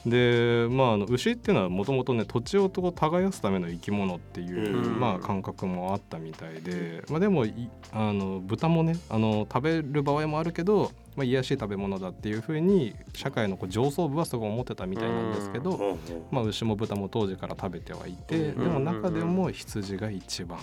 [0.05, 4.99] でまああの牛っていうのはもともとね土地を耕すための生き物っていう、うん。
[4.99, 15.97] まあ、感覚もあったみたいで、まあ、でもいあの豚もねあの食べる場合もあるけど、まあ、癒やしい食べ物だっていうふうに社会のこう上層部はそう思ってたみたいなんですけど、
[16.31, 18.63] まあ、牛も豚も当時から食べてはいて、うん。
[18.63, 20.59] でも中でも羊が一番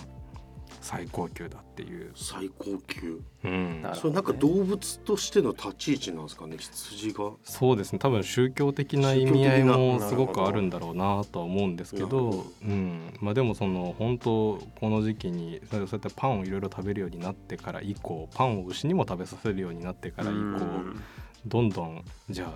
[0.81, 2.11] 最高級だっていう。
[2.15, 3.21] 最高級。
[3.43, 3.81] うん。
[3.81, 6.57] なるそれなんか動物としての立ち位置なんですかね？
[6.57, 7.31] 羊が。
[7.43, 7.99] そうですね。
[7.99, 13.17] 多分宗教的な意味合いもすごくあるんだろうなとは思うんですけど、うん。
[13.21, 21.01] まあ、でもその本当この時期にそうそうやってパンをいろいろ食べるようになってから以降パンを牛にも食べさせるようになってから以降うん。
[21.45, 22.51] どんどんじゃあ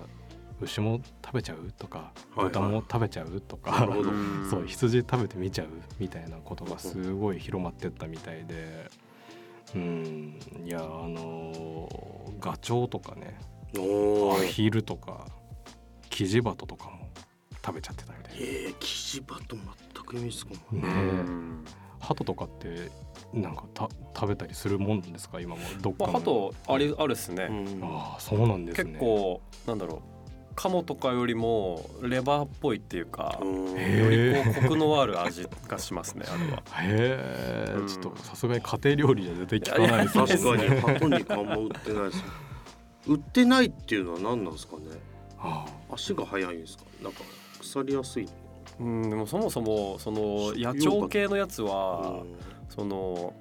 [0.60, 3.88] 牛も食べちゃうとか豚も食べちゃうとか、
[4.50, 8.90] そう羊食べてみちゃうみたいなことがすごい広まってったみたいで。
[9.74, 13.36] うん、いやあのーガチョウとかね
[13.74, 15.26] アヒルとか
[16.08, 17.08] キジバトとかも
[17.64, 21.64] 食べちゃってたみたいえー、キジバト全くイメージつかないねうん。
[21.98, 22.92] ハトとかって
[23.34, 25.40] なんかた食べたりするもんですか？
[25.40, 27.48] 今もどっかまあのハトあれあるっすね。
[27.50, 27.80] うん。
[27.82, 28.92] ああそうなんですね。
[28.92, 30.15] 結構なんだろう
[30.56, 36.62] カモとかよりもレバーっぽいっていうかよりこうコクのある味がしますねあれは。
[36.82, 37.86] へえ、うん。
[37.86, 42.24] ちょっとさすがに家庭料理じゃ絶対聞かないです確かにねハト肉あんま売ってないです。
[43.06, 44.82] 売ってないっていうのは何なんですかね？
[45.38, 46.84] あ足が速いんですか？
[47.02, 47.20] なんか
[47.60, 48.28] 腐りやすい。
[48.80, 52.36] うんでもそもそもその野鳥系のやつはうん。
[52.68, 53.34] その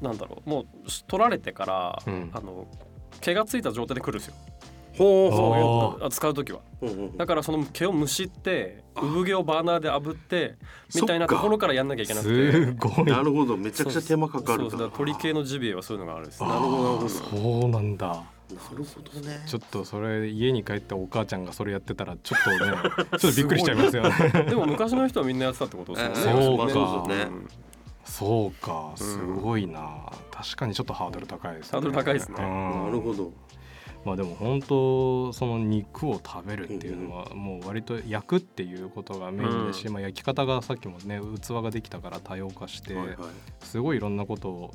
[0.00, 0.66] なんだろうもう
[1.06, 2.30] 取られてから、うん。
[2.32, 2.66] あの
[3.20, 4.34] 毛がついた状態で来るんですよ
[4.98, 5.32] ほう。
[5.32, 6.60] あほあ使う時は。
[7.16, 10.56] だからその毛をむしって産毛をバーナーで炙って
[10.94, 12.52] みたいなところからやんなきゃいけなくて。
[12.52, 13.04] すごい。
[13.06, 13.56] なるほど。
[13.56, 14.76] めちゃくちゃ手間かかるか。
[14.76, 18.06] ら鳥系のジビエはそういうのがあるんですねなるほどなるほどそうなんだ。
[18.06, 18.14] な
[18.76, 19.42] るほどね。
[19.46, 22.72] ちょっとそれ家に帰ってお母ちゃんがそれやってたらちょっとね
[23.18, 24.44] ちょっとびっくりしちゃいますよね。
[24.48, 26.42] でも昔の人はみんなやってたってことですよね。
[26.42, 26.64] そうか。
[26.64, 27.72] まあ
[28.04, 28.92] そうか。
[28.96, 31.70] すごいな、確かにちょっとハードル高いですね。
[31.72, 32.34] ハードル高いですね。
[32.38, 32.84] うん。
[32.86, 33.32] なるほど
[34.04, 39.92] まあでも本当その肉を食べるっていうのはもう割と焼くっていうことがメインですし、うん。
[39.94, 42.96] まあ、焼き方がさっきもね器ができたから多様化して、
[43.60, 44.70] すごいいろんなことを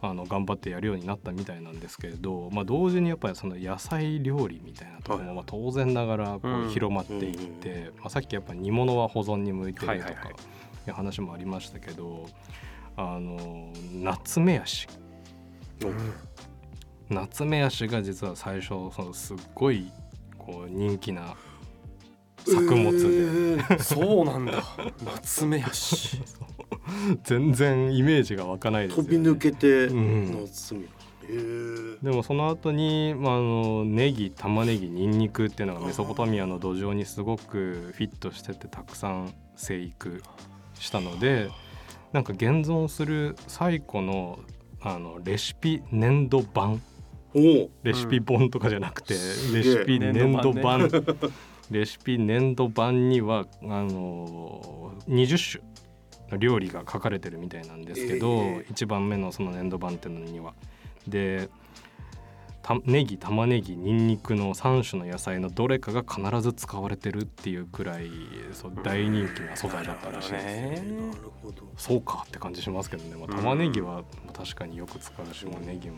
[0.00, 5.36] あの頑張ってやるようになったみたいなんですけれど、まあ、同時にやっぱりその野菜料理みたいなところもはい。
[5.36, 10.14] まあ当然ながらこう広まっていって、まあ、さっきやっぱ煮物は保存に向いてるとかい
[10.88, 12.26] う話もありましたけど
[12.96, 14.86] あのナツメヤシ
[17.10, 19.90] ナツメヤシが実は最初そのすっごい
[20.36, 21.36] こう人気な
[22.44, 24.62] 作物で、えーそうなんだ。
[25.04, 26.18] 夏目やし。
[27.24, 29.08] 全然イメージが湧かないですよね。
[29.10, 30.40] 飛び抜けてうん。
[30.44, 30.80] 夏目。
[31.24, 32.02] えー。
[32.02, 40.22] でもその後に、まあ、あのネギ玉ねぎニンニクっていうのがメソポタミアの土壌にすごくフィットしててたくさん生育
[40.74, 41.50] したので
[42.12, 44.38] なんか現存する最古の
[44.80, 46.80] あのレシピ粘土版
[47.82, 51.02] レシピ本とかじゃなくて、レシピ粘土版粘
[51.70, 55.64] レシピ粘土版にはあの20種
[56.30, 60.54] の料理が書かれてるみたいなんですけど、ええ1番目のその粘土版っていうのには。
[61.06, 61.48] で
[62.68, 68.10] たネギ玉ねぎニンニクの3種の野菜のどれかが必ず使われてるっていうくらい
[68.52, 70.50] そう大人気な素材だったらしいですよ。
[70.50, 74.04] ねなるほどそうかって感じしますけどね、まあ、玉ねぎは
[74.36, 75.96] 確かによく使うし、まあ、ネギも、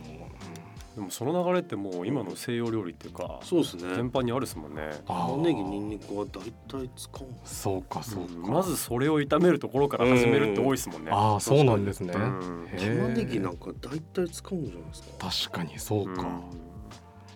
[0.95, 3.95] でもその流れってもう今の西洋料理っていうかそうですね。
[3.95, 4.89] 全般にあるですもんね。
[5.07, 11.11] 玉ねぎにんにくは大体使うそうかそうか、うんまずそれを炒めるところから始めるって多いですもんね。
[11.13, 15.29] ああそうなんですね、玉ねぎなんか大体使うんじゃないですか？
[15.29, 16.27] 確かにそうか、うん。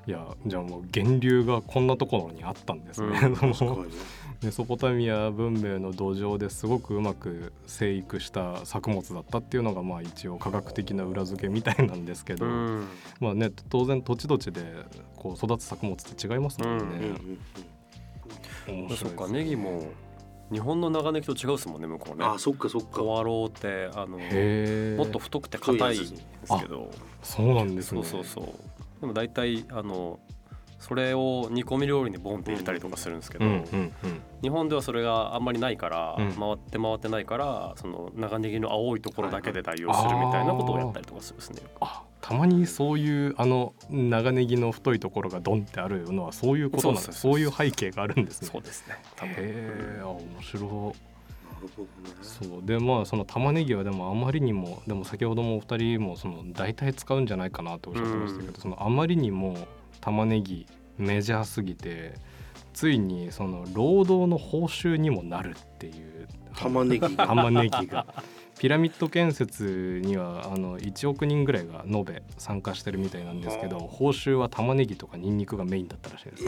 [0.07, 3.53] いやじゃあもう源流がこんなところにあったんですね、うん。
[3.55, 4.01] その確かに
[4.45, 12.87] メソポタミア文明の土壌ですごくうまく生育した作物だったっていうのがまあ一応科学的な裏付けみたいなんですけど、うん。
[13.19, 14.61] まあね当然土地土地で
[15.15, 17.39] こう育つ作物って違いますもんね、うんうん
[18.67, 19.83] 面白いですそっかネギも
[20.51, 22.25] 日本の長ネギと違うですもんね向こうね。
[22.25, 22.99] うんあそっかそっか。
[23.01, 24.19] コアローってあの
[24.97, 26.13] もっと太くて硬いんです
[26.61, 26.91] けど。
[27.23, 28.45] そうなんですそねうそうそう。
[29.01, 30.19] でも大体あの
[30.87, 33.45] それを煮込み料理にボンって入れたりとかするんですけど、
[34.43, 36.31] 日本ではそれがあんまりないから、うん。
[36.33, 41.61] 回って回ってないからその長ネギの青いところだけで代用するみたいなことをやったりとかするんですね。
[41.81, 48.49] あたまにそういうあの長ネギの太いところがドンってあるのはそういうことなんですそういう背景があるんですね。
[48.51, 48.95] そうですね。
[49.23, 50.63] へえあ面白い。
[50.63, 50.75] なる
[51.75, 52.65] ほどねそう。
[52.65, 58.61] でまあその玉ねぎはでもあまりにもでも先ほどもお二人もその大体使うんじゃないかなとおっしゃってましたけど、うん。
[58.61, 59.55] そのあまりにも
[60.05, 60.67] 玉ねぎ
[60.99, 62.13] メジャーすぎて
[62.73, 66.27] ついにその労働の報酬にもなるっていう。
[66.55, 66.99] 玉ねぎ。
[66.99, 68.05] が 玉ねぎが。
[68.59, 76.43] ピラミッド建設にはあの1億人ぐらいが延べ参加してるみたいなんですけど報酬は玉ねぎとかニンニクがメインだったらしいです。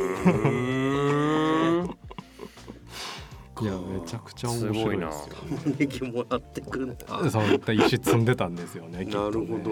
[3.60, 5.58] いやめちゃくちゃ面白いですよね。
[5.64, 7.30] 玉ねぎもらってくんだ。
[7.32, 9.04] そういった石積んでたんですよね。
[9.04, 9.06] ね。
[9.06, 9.32] なるほど。
[9.32, 9.72] うん、なるほ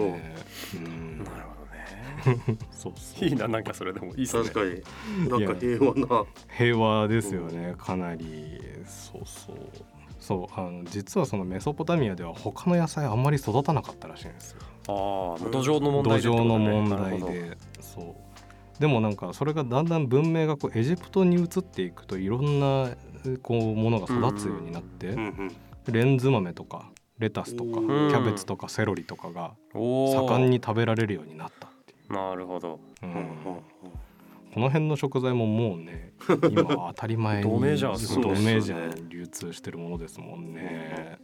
[0.80, 1.55] ね。
[2.70, 4.42] そうそういいななんかそれでもいいですね。
[4.44, 6.24] 確かになんか平和な
[6.56, 7.74] 平和ですよね。
[7.78, 9.56] かなりそうそう。
[10.18, 14.58] そうあの実はそのメソポタミアでは他の野菜あんまり育たなかったらしいんですよ。
[14.88, 14.92] あ
[15.40, 22.90] あ土壌の問土題でね壌の問題でそうでもなんかそれがだんだん文明がこうエジプトに移っていくといろんな
[23.42, 25.56] こうものが育つようになって、うんうん
[25.88, 31.68] レンズ豆とかレタスとかキうんャベツとかセロリとかが盛んに食べられるようになった。
[32.08, 32.80] なるほど。
[33.02, 33.10] うん。
[33.10, 33.16] うん。
[33.18, 33.26] うん
[34.54, 36.14] この辺の食材ももうね
[36.50, 41.18] 今は当たり前にドメジャードメジャーに流通してるものですもんね。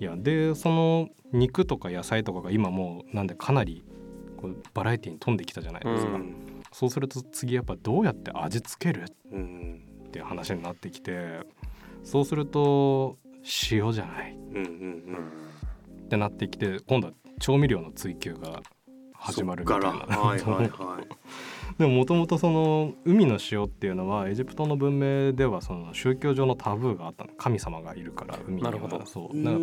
[0.00, 3.84] いやでその肉とか野菜とかが今もうなんでかなり
[4.38, 6.34] こうバラエティに富んできたじゃないですか、うん。
[6.72, 9.04] そうすると次やっぱどうやって味付ける？
[9.30, 11.40] うんっていう話になってきて
[12.04, 13.18] そうすると
[13.70, 14.34] 塩じゃない？
[14.34, 16.04] うんうん。
[16.04, 18.62] ってなってきて今度は調味料の追求が
[19.24, 19.88] 始まるみたいな。
[19.88, 21.78] はいはいはい。
[21.78, 27.30] でももともとその海の塩っていうのはエジプトの文明ではその宗教上のタブーがあったの。
[27.36, 28.70] 神様がいるから海には。
[28.70, 29.04] なるほど。
[29.06, 29.36] そう。
[29.36, 29.58] うだか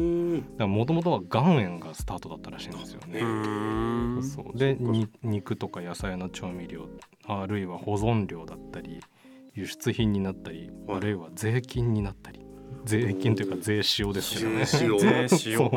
[0.57, 4.21] らんもともとは岩塩がスタートだったらしいんですようね。
[4.23, 4.57] そう。
[4.57, 6.87] でに肉とか野菜の調味料
[7.25, 8.99] あるいは保存料だったり
[9.53, 10.97] 輸出品になったり、はい。
[10.97, 12.41] あるいは税金になったり。
[12.83, 14.65] 税金というか税塩ですけどね。
[15.27, 15.69] 税塩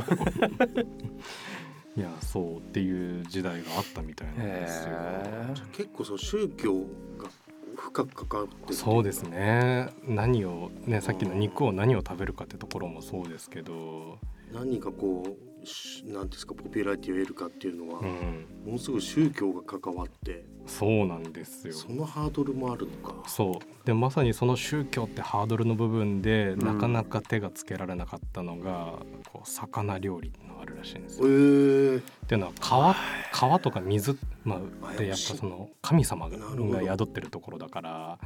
[1.96, 4.90] いやそうっていう時代があったみたいなんですよ。
[4.90, 5.70] へー。
[5.70, 7.28] 結構そう宗教が
[7.76, 9.90] 深く関わってそうですね。
[10.02, 14.18] 何をねさっきの肉を何を食べるかってところもそうですけど、
[14.52, 21.74] 何がこうしなんていうんですかポピュラリティを得るかっていうのは、うん、もうすぐ宗教が関わってそうなんですよ。
[21.74, 23.29] そのハードルもあるのか。
[23.29, 23.87] そう。
[23.87, 26.59] でまさにその宗教ってハードルの部分で、ん。
[26.59, 28.94] なかなか手がつけられなかったのが
[29.31, 31.29] こう魚料理のあるらしいんですえよ。
[31.29, 32.96] ー、っていうのは川
[33.33, 36.38] 川とか水、まあ、あでやっぱその神様が
[36.83, 38.18] 宿ってるところだから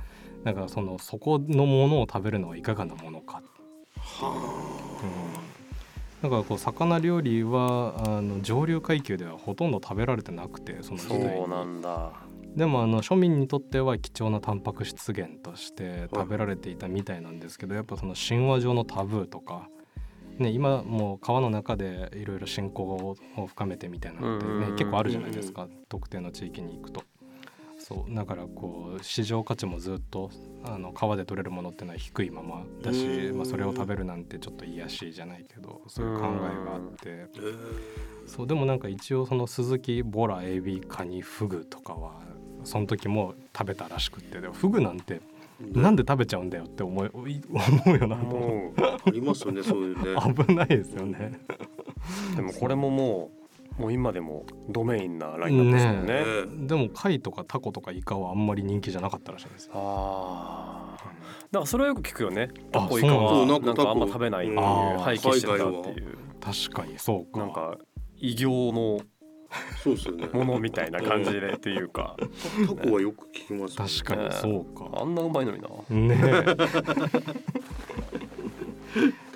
[0.44, 3.42] だからそのそこのものを食べるのはいかがなものか
[3.96, 5.47] は
[6.22, 12.12] だからこう魚料理はあの上流階級ではほとんど食べられてなくてその時そ代にうなんだ。
[12.56, 19.68] でもあの庶民にとっては貴重なタンパク質源として食べられていたみたいなんですけどやっぱその神話上のタブーとか、
[20.38, 27.04] ね、今もう川の中でいろいろ信仰を深めてみたいなのって、うんうんうんね、結構あるじゃないですか特定の地域に行くと。
[27.88, 30.30] そうだからこう市場価値もずっと
[30.62, 33.36] あの川で取れるものってのは低いままだし、うん。
[33.38, 36.98] まあ、それを食べるなんてちょっと癒やしいじゃないけどそういう考えがあって。
[37.06, 42.20] えーそうでもなんか一応そのスズキボラエビカニフグとかは
[42.62, 44.38] その時も食べたらしくって。
[44.38, 45.22] でもフグなんて
[45.58, 48.74] なんで食べちゃうんだよって思い思うよなと
[49.06, 50.10] ありますよねそういうね。
[50.12, 51.40] う 危ないですよね。
[52.34, 53.37] うでもこれももう
[53.78, 55.92] もう今でもドメインなラインナップですよ
[56.44, 56.56] ね。
[56.56, 59.72] ねでも貝とかタコとかイカはあんまり人気じゃなかったらしいですよ。
[59.76, 61.04] ああ
[61.50, 62.50] だからそれはよく聞くよね。
[62.72, 66.18] あタコイカはなんかあんま食べないっていう廃棄してたっていう。
[66.40, 67.40] 確かにそうか。
[67.40, 67.78] なんか
[68.16, 69.00] 異形の
[69.82, 70.26] そうですよね。
[70.32, 72.16] ものみたいな感じでっていうか。
[72.66, 73.86] タコはよく聞きますね。
[74.04, 74.90] 確かにそうか。
[75.00, 75.68] あんなうまいのにな。
[75.88, 76.56] ねえ。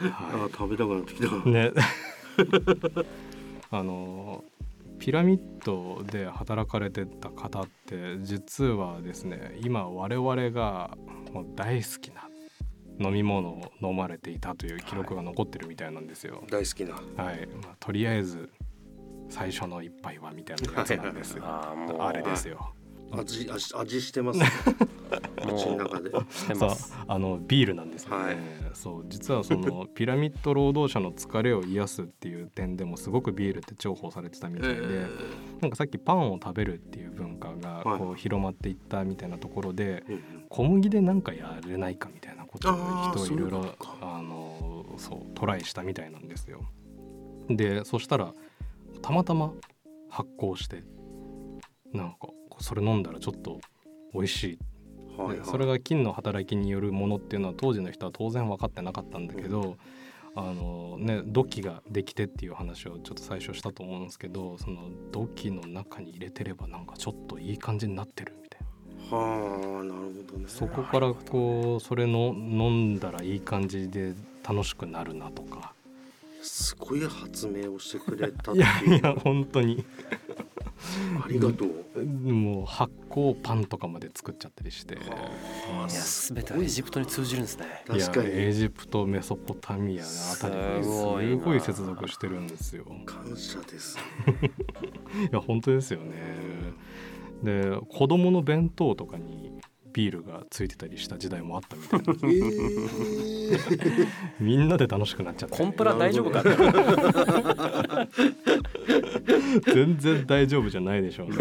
[0.11, 1.27] あ食べたくなってきた。
[1.49, 1.71] いね
[3.73, 4.45] あの
[4.99, 10.97] ピラミッドで働かれてた方って実はですね今我々が
[11.33, 12.29] もう大好きな
[13.01, 16.45] 飲み物を飲まれていたという記録が残ってるみたいなんですよ。
[16.51, 18.51] 大好きなはい、まあ、とりあえず
[19.31, 21.43] 最初の一杯はみたいなやつなんですよ。
[21.47, 22.75] ああれですよ。
[23.13, 24.47] 味味味してますね。
[25.43, 26.11] 口のも中で。
[26.11, 26.97] うしてます。
[27.07, 28.37] あのビールなんですよね、はい。
[28.75, 35.07] そう実はその ピラミッド労働者の疲れを癒すっていう点でもすごくビールって重宝されてたみたいで、
[35.61, 37.99] なんかさっきパンを食べるっていう文化がはい。
[37.99, 40.23] こう広まっていったみたいなところで、うん
[40.53, 42.75] 小麦でなんかやれないかみたいなことを
[43.25, 46.61] 人いろいろあのそうトライしたみたいなんですよ。
[47.49, 48.35] でそしたら
[49.01, 49.55] たまたま
[50.11, 50.85] 発酵して
[51.95, 52.29] なんか
[52.63, 53.61] それ飲んだらちょっと
[54.15, 54.59] 美味しい。
[55.17, 55.47] はいはい。
[55.47, 59.77] それが菌の働きによるものっていうのは当時の人は当然分かってなかったんだけど、
[60.35, 68.61] あのね土器ができてっていう話をちょっと最初したと思うんですけどその土器の中に入れてればなんかちょっといい感じになってるみたい
[69.11, 69.17] な。
[69.19, 70.45] はあなるほどね。
[70.49, 75.75] そこからこうそれの飲んだらいい感じで楽しくなるなとか。
[76.45, 79.85] すごい発明をしてくれたっいやていういや本当に
[81.25, 82.05] ありがとう。
[82.05, 84.97] もう発酵パンとかまで作っちゃったりして。
[84.97, 85.03] は
[85.87, 85.91] あ。
[85.91, 87.67] いや全てはエジプトに通じるんですね。
[87.87, 88.31] 確かに。
[88.31, 90.79] エジプトメソポタミアあたり。
[90.79, 91.39] にすごいな。
[91.39, 92.85] すごい接続してるんですよ。
[93.07, 93.99] 感謝です
[95.31, 96.13] いや本当ですよね。
[97.43, 99.52] で子供の弁当とかに
[99.93, 102.05] ビールがついてたりした時代もあったみたいな。
[102.13, 104.07] えー、
[104.41, 106.41] みんなで楽しくなっちゃってコンプラ大丈夫か？
[106.41, 106.43] っ
[109.63, 111.37] て全然大丈夫じゃないでしょうね。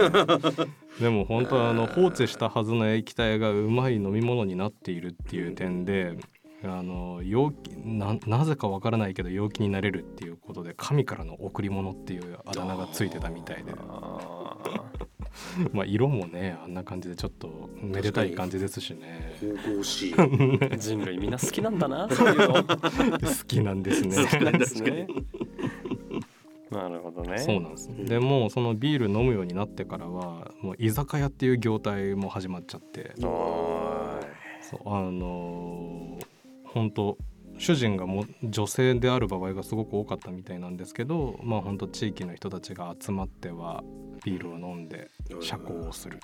[1.00, 6.18] でも本当はあの放置したはずの液体がうまい飲み物になっているっていう点で
[6.64, 13.72] あの陽気ななぜかわからないけど陽気になれるっていうことで神からの贈り物っていうあだ名がついてたみたいで。
[13.78, 14.58] あ
[15.74, 19.36] まあ色もねあんな感じでちょっとめでたい感じですしね。
[19.40, 20.14] 神々しい。
[20.14, 22.10] ー人類みんな好きなんだな。
[22.10, 22.70] そういうの好
[23.48, 24.16] きなんですね。
[24.16, 25.08] 好きなんですね。
[26.72, 27.38] なるほどね。
[27.38, 28.06] そうなんです、うん。
[28.06, 34.20] でもうそのビール飲むようになってからはもう居酒屋っていう業態も始まっちゃっては
[34.62, 36.26] そうあのー
[36.74, 37.18] 本当
[37.62, 43.84] 主人がも女性である場合がすごく多かったみたいなんですけどまあ本当地域の人たちが集まっては
[44.26, 46.20] ビールを飲んで社交をする。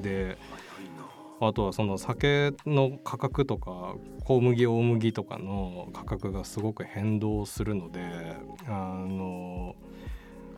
[0.00, 0.38] で
[1.40, 8.36] あとはその酒の価格とか小麦大麦とかの価格がすごく変動するので
[8.68, 9.74] あの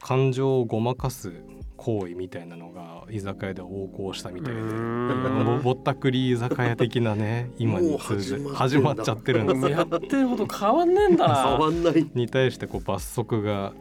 [0.01, 1.33] 感情をごまかす
[1.81, 4.61] 行為みたいなのが居酒屋で横行したみたいで。
[4.61, 9.63] ぼぼったくり居酒屋的なね今に通じ始まっちゃってるんです。
[9.63, 11.93] よやってること変わんねえんだ変なわんない。
[11.95, 13.73] はいに対してこう罰則が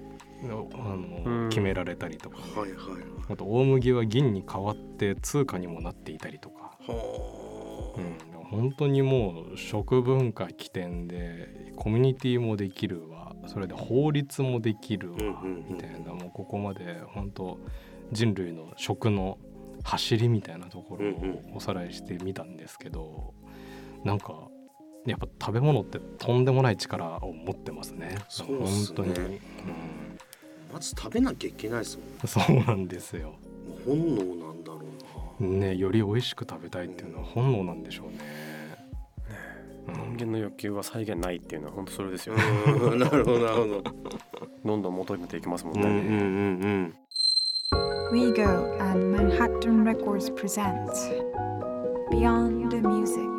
[0.43, 0.69] あの
[1.25, 1.49] うん。
[1.49, 2.37] 決められたりとか。
[2.37, 2.69] はい
[3.31, 13.35] あと大麦は銀に代わって通貨にもなっていたりとか、はうん、本当にもう食文化起点でコミュニティもできるわ。
[13.45, 15.17] それで法律もできるわ。
[15.43, 16.13] みたいな。
[16.13, 17.59] もうここまで本当
[18.11, 19.37] 人類の食の
[19.83, 23.33] 走りみたいなところうんをおさらいしてみたんですけど、
[24.03, 24.49] なんか
[25.05, 28.17] やっぱ食べ物ってとんでもない力を持ってますね。
[28.27, 28.57] そうね。
[28.57, 29.39] 本当に、
[30.71, 33.35] あまず食べなきゃいけないですもんうん、そうなんですよ。
[33.85, 34.81] 本能なんだろ
[35.39, 35.49] うな。
[35.49, 38.17] ねより美味しく食べたいっていうのは本能なんでしょうね。
[39.87, 40.17] うん。
[40.17, 42.43] 人間の欲求は再現ないっていうのは本当それですよね。
[42.67, 42.99] うん。
[42.99, 43.83] なるほどなるほど。
[44.65, 46.95] どんどん求めていきますもんね、うんうんうんうん
[48.11, 50.89] Rigo and Manhattan Records present
[52.09, 53.29] Beyond the Music.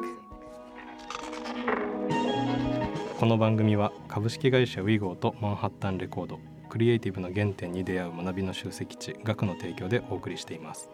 [3.18, 6.38] この番組は株式会社ウィゴーとマンハッタンレコード
[6.68, 10.88] クリエイティブの原点に出会う学びの集積地 GAKU の提供でお送りしています。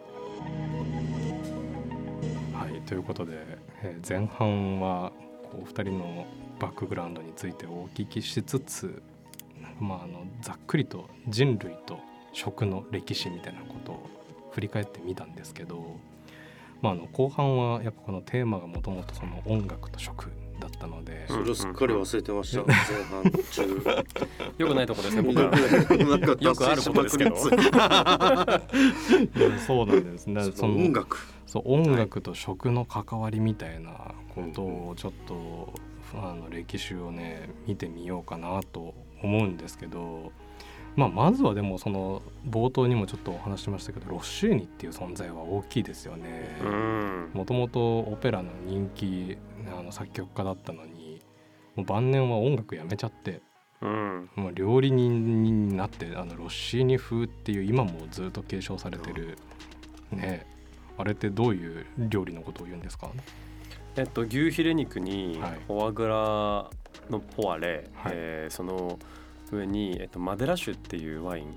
[2.55, 3.33] はいということで、
[3.83, 5.11] えー前半は
[5.51, 6.25] こうお二人の
[6.59, 9.03] バックグラウンドについてお聞きしつつ、
[9.79, 11.99] まあ、あのざっくりと人類と
[12.37, 14.09] 食の歴史みたいなことを
[14.51, 15.97] 振り返ってみたんですけど、
[16.83, 20.29] まあ、あの後半はやっぱこのテーマがもともとその音楽と食
[20.59, 22.75] だったので、それをすっかり忘れてました、前
[23.05, 23.63] 半中。
[24.59, 25.57] よくないとこですね僕らな
[26.17, 27.49] んかよくあることですけどそ
[29.83, 30.27] うなんです。
[30.27, 31.17] ねその音楽。
[31.47, 35.73] そう音楽と食の関わりみたいなことをちょっと、
[36.13, 40.31] あの歴史をね見てみようかなと思うんですけど、
[40.97, 46.57] まあ、まずはでもその冒頭にもちょっとお話ししましたけどロッシーニっていう存在は大きいですよね。
[46.61, 47.29] うん。
[47.35, 49.37] もともとオペラの人気
[49.79, 51.21] あの作曲家だったのに
[51.75, 53.41] もう晩年は音楽やめちゃって
[53.79, 54.29] うん。
[54.35, 59.37] もう料理人になってあのロッシーニ風っていう今もずっと継承されてる
[60.11, 60.47] ね
[60.97, 63.11] あれってどういう料理のことを言うんですか？
[63.97, 65.51] えっと牛ヒレ肉にはい。
[65.67, 66.15] フォアグラ
[67.11, 68.13] のポワレ、はい。
[68.15, 68.97] えーその
[69.51, 71.55] 上に、えっと、マデラ酒っていうワイン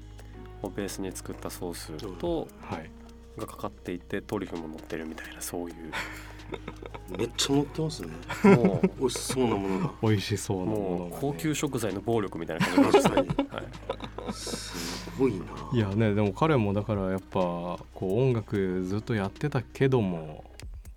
[0.62, 2.90] をベースに作ったソースとはい。
[3.38, 5.72] がかかっていてトリュフも乗ってるみたいなそうい
[7.16, 8.08] めっちゃ乗ってますね。
[8.44, 8.48] う。
[8.48, 9.94] も美味しそうなものが。
[10.02, 15.44] 美味しそううなものが、ね、もう高級食材の暴力みたいな感じですね、 はい、すごいな。
[15.72, 20.44] いやねでも彼もだからやっぱこう音楽ずっとやってたけども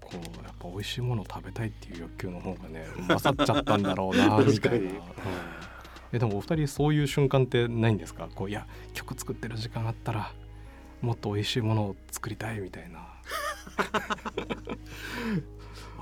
[0.01, 4.85] こうやっぱ美味しいものを食べたいっていう欲求の方がね勝っちゃったんだろうなみたいな、確かに。
[4.85, 5.72] うん
[6.13, 8.29] えでもお二人そういう瞬間ってないんですか？
[8.33, 10.31] こういや曲作ってる時間あったら
[11.01, 12.99] もっと美味しいものを作りたいみたいな。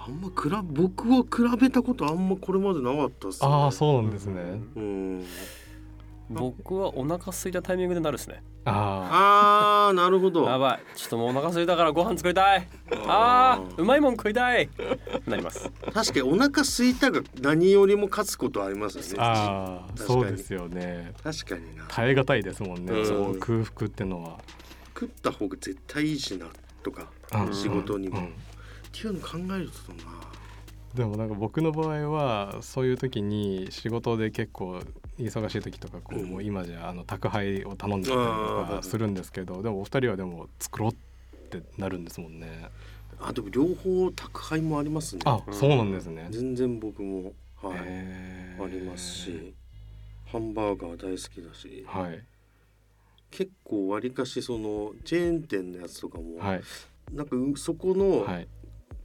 [0.03, 3.47] あんま比べ僕は比べたことあんまこれまでなかったっすね。
[3.49, 4.41] ああそうなんですね、
[4.75, 5.23] うん
[6.39, 8.43] 僕はお腹空いたタイミングでなるですね。
[8.65, 10.45] ああーなるほど。
[10.45, 10.97] やばい。
[10.97, 12.67] ちょっともうお腹空いたからご飯作りたい。
[13.07, 14.69] あーうまいもん食いたい。
[15.25, 15.71] なります。
[15.93, 19.15] 確かにお腹空いたが何よりも勝つことありますよね。
[19.17, 20.07] ああ確かに。
[20.07, 21.13] そうですよね。
[21.23, 21.85] 確かにな。
[21.87, 23.05] 耐え難いですもんね、うん。
[23.05, 24.39] そう空腹ってのは、
[24.93, 26.47] 食った方が絶対いいしな
[26.83, 27.53] とかうん。
[27.53, 28.25] 仕事にも、うん。
[28.27, 28.29] っ
[28.91, 30.31] ていうの考えるとな。
[30.93, 34.81] でもなんか僕の場合はそういう時に仕事で結構
[35.19, 36.29] 忙しい時とかこう、うん。
[36.29, 38.25] もう今じゃあの宅配を頼んでたりと
[38.77, 40.95] かするんですけどでもお二人はでも作ろうっ
[41.49, 42.69] てなるんですもんね。
[43.19, 45.21] あでも両方宅配もありますね。
[45.25, 46.27] あそうなんですね。
[46.31, 49.53] 全然僕もはい、ありますし
[50.25, 51.85] ハンバーガー大好きだし。
[51.87, 52.23] はい。
[53.29, 56.61] 結構わりかしそのチェーン店のやつとかも、はい。
[57.13, 58.47] なんかうそこの、はい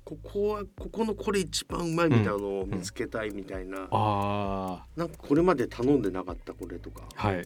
[0.07, 7.03] ここはここのこれ一番うまいみたいなのを見つけたいみたいな、あなんかこれまで頼んでなかったこれとか。
[7.17, 7.39] あはい。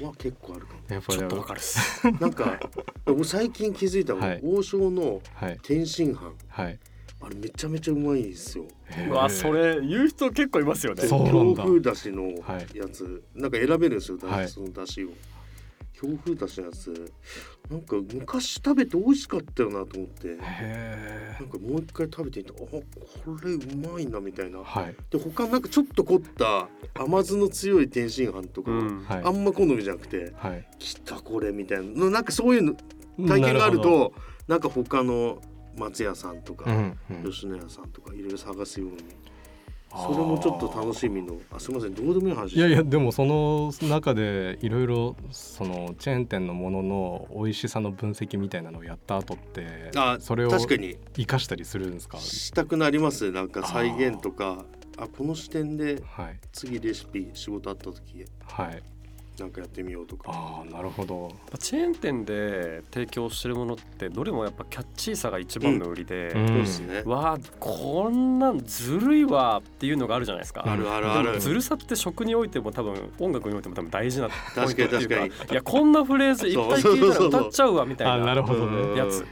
[0.00, 2.06] は結構あるかもやっぱりちょっとわかるっす。
[2.20, 2.60] なんか
[3.04, 4.40] 僕最近気づいたのが、はい。
[4.44, 5.58] 王将のはい。
[5.64, 6.20] 天津飯。
[6.46, 6.78] はい。
[7.20, 8.66] あれめちゃめちゃうまいですよ。
[9.10, 11.02] わそれ言う人結構いますよね。
[11.08, 11.96] 京風だ。
[11.96, 12.78] しのはい。
[12.78, 14.48] やつ、なんか選べるんですよ、はい。
[14.48, 15.08] そのだしを
[16.04, 17.12] 京風だしのやつ。
[17.70, 20.36] なんか昔食べて美味しかったよなと思って。
[20.40, 22.82] へなんかもう一回食べてみてあこ
[23.42, 24.58] れうまいなみたいな。
[24.58, 24.96] ーはい。
[25.10, 29.04] で他なんかちょっと凝った甘酢の強い天津飯とか、うん。
[29.04, 29.22] はい。
[29.24, 30.68] あんま好みじゃなくてはい。
[30.78, 32.10] 来たこれみたいな。
[32.10, 32.74] なんかそういうの
[33.26, 34.12] 体験があると
[34.46, 35.40] なんか他の
[35.76, 37.30] 松屋さんとか、うんうん。
[37.30, 38.96] 吉野家さんとかいろいろ探すように
[39.96, 42.56] それもちょっと楽しみのあすみませんどうでもいい話。
[42.56, 50.96] いやいやでもその中でいろいろそのチェーン店のものの美味しさの分析みたいなのをやった後ってあそれを確かに。
[51.14, 52.18] 生かしたりするんですか？
[52.18, 53.30] したくなります。
[53.30, 54.64] なんか再現とか。
[54.96, 56.38] あこの視点ではい。
[56.52, 58.24] 次レシピ仕事あった時。
[58.46, 58.82] はい
[59.38, 60.30] なんかやってみようとか。
[60.30, 61.32] ああなるほど。
[61.58, 70.62] チェーン店で提供してるものってどれもやっぱキャッチーさが一番の売りで、うんそうですね、わあこんなんずるいわっていうのがあるじゃないですか。
[70.66, 71.10] あるある。
[71.10, 75.50] あるずるさって食においても多分音楽においても多分大事なポイントっていう確かに。
[75.50, 78.98] いやこんなフレーズいっぱい聞いたら歌っちゃうわみたいなあなるほどうんね。
[78.98, 79.26] やつ。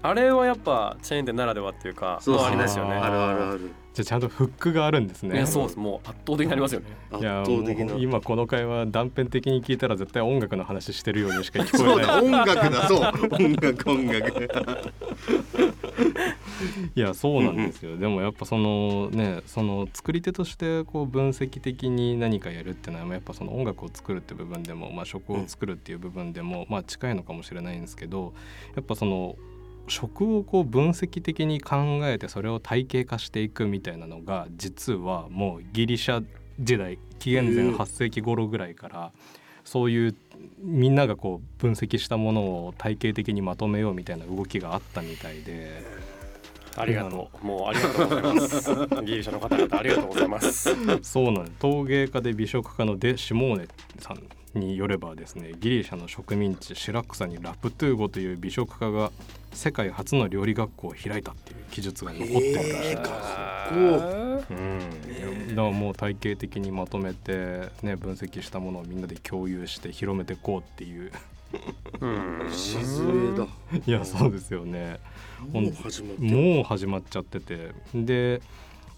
[0.00, 2.48] あれはやっぱチェーン店ならではっていうかそうですね。
[2.48, 2.94] ありますよね。
[2.94, 5.34] あるあるあるじゃあちゃんとフックがあるんですね。
[5.34, 5.78] いやそうです。
[5.78, 6.86] もう圧倒的になりますよね。
[7.10, 7.94] 圧倒的な。
[7.94, 12.06] 今この会話断片的に聞いたら絶対音楽の話してるようにしか聞こえない。
[12.06, 12.88] だ音楽だ。
[12.88, 13.00] そう。
[13.32, 14.48] 音楽音楽。
[16.94, 28.32] いやそうなんですよ、でもやっぱそのねその作り手としてこう分析的に何かやるっていうのはやっぱその音楽を作るっていう部分でも、まあ、食を作るっていう部分でも、まあ、近いのかもしれないんですけど
[28.74, 29.36] やっぱその
[29.88, 36.24] 食をこう分析的に考えてそれを体系化していくみたいなのが実はもうギリシャ
[36.60, 39.12] 時代紀元前へえ8世紀頃ぐらいから
[39.64, 40.16] そういう
[40.60, 46.08] みんながこう分析したものを体系的にまとめようみたいな動きがあったみたいで。
[46.76, 47.46] ありがとう。
[47.46, 49.04] もうありがとうございます。
[49.04, 50.70] ギリシャの方々ありがとうございます。
[51.02, 53.68] そうなんです陶芸家で美食家のデ・シモーネ
[53.98, 54.22] さん
[54.58, 59.10] によればですねギリシャの植民地シラクサにラプトゥーゴという美食家が
[59.58, 63.00] 世界初の料理学校を開いたっていう記述が残ってるらしいです、
[63.72, 71.10] えーうん、だからもう体系的にまとめて、ね、分析したものをみんなで共有して広めていこうっていう。
[72.00, 72.48] うん。
[72.52, 73.02] 静
[73.34, 73.46] 江だ
[73.84, 75.00] いやそうですよね。
[75.52, 77.72] もう始まっちゃってて。
[77.92, 78.40] で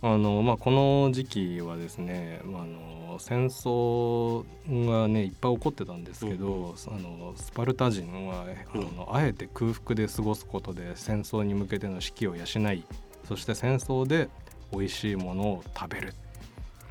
[0.03, 4.45] あの、まあ、この時期はですね、まあ、あの戦争
[4.89, 12.85] がねいっぱい起こってたんですけど、あのスパルタ人はあのあえて空腹で過ごすことで戦争に向けての士気を養い
[13.29, 14.31] そして戦争で
[14.73, 16.15] 美味しいものを食べる。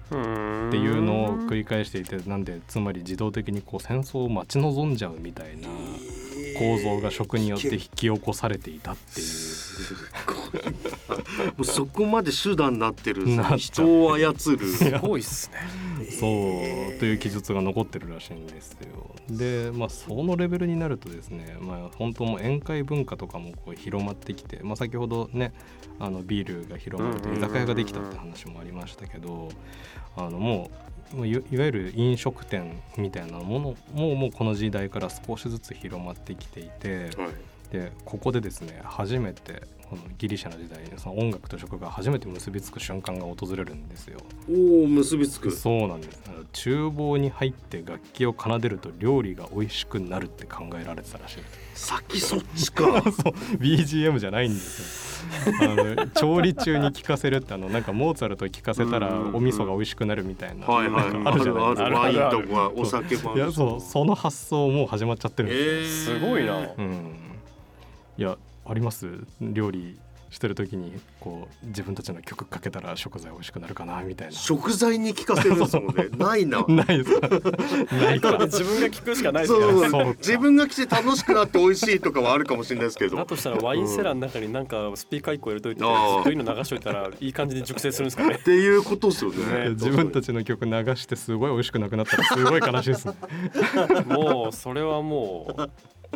[0.09, 5.67] っていうのを繰り返していてなんでつまり自動的にこう戦争を待ち望んじゃうみたいな
[6.57, 9.27] 構造が食によって引き起こされていたっていう。
[11.45, 13.25] もうそこまで手段になってる
[13.57, 14.67] 人を操る。
[14.67, 16.09] すごいっすね。
[16.09, 19.15] そうという記述が残ってるらしいんですよ。
[19.29, 25.53] でまあそのレベルになるとですね、まあ、本当もう宴会文化とかもこう広まってきて、まあ、先ほどね
[25.99, 29.49] あのビールが広まると居酒屋ができたって話もありましたけど
[30.15, 30.71] あのも
[31.15, 37.09] ういいわゆる飲食店みたいなものももうこの時代から少しずつ広まってきていて。
[37.17, 37.29] はい。
[37.71, 39.61] でここでですね初めて
[40.17, 44.19] ギリシャの時代にその音楽と食が初めて結びつく瞬間が訪れるんですよ。
[44.49, 45.51] おお結びつく。
[45.51, 46.19] そうなんです。
[46.53, 51.37] 厨房に入って楽器を奏でると料理が美味しくなるって考えられてたらしい。
[51.73, 53.01] 先そっちか。
[53.11, 55.53] そう BGM じゃないんですよ。
[55.61, 59.35] あの調理中に聴かせるってあのなんかモーツァルト聴かせたらうん。
[59.35, 61.13] お味噌が美味しくなるみたいなはいはい。
[61.13, 61.85] なんかあるじゃないですか。
[61.85, 63.81] あるワインとかお酒もあるいやそう。
[63.81, 66.21] その発想もう始まっちゃってるんですよ、えー。
[66.21, 66.59] すごいな。
[66.77, 67.15] うん。
[68.17, 68.37] いや
[68.69, 69.07] あります？
[69.41, 69.97] 料理
[70.31, 74.31] してる時にこう自分たちの曲かけたら食材美味しくなるかなみたいな。
[74.31, 76.07] 食材に聞かせるんですもんね。
[76.19, 76.63] ないな。
[76.67, 77.27] ないですか？
[77.95, 78.37] ないか？
[78.45, 80.13] 自分が聞くしかないですそうからそう。
[80.13, 83.17] か自分が来て楽しくなって美味しいとかはあるかもしれないですけど。
[83.17, 85.89] だとしたらワインセラーの中になんかスピーカー1個入れといてずあ。
[85.89, 88.35] ーっといいの流しといたらいい感じに熟成するんですかね。
[88.35, 89.69] っていうことですよねね。
[89.81, 93.13] 自分たちの曲流してすごい美味しくなくなったらすごい悲しいですね。
[94.15, 95.69] もうそれはもう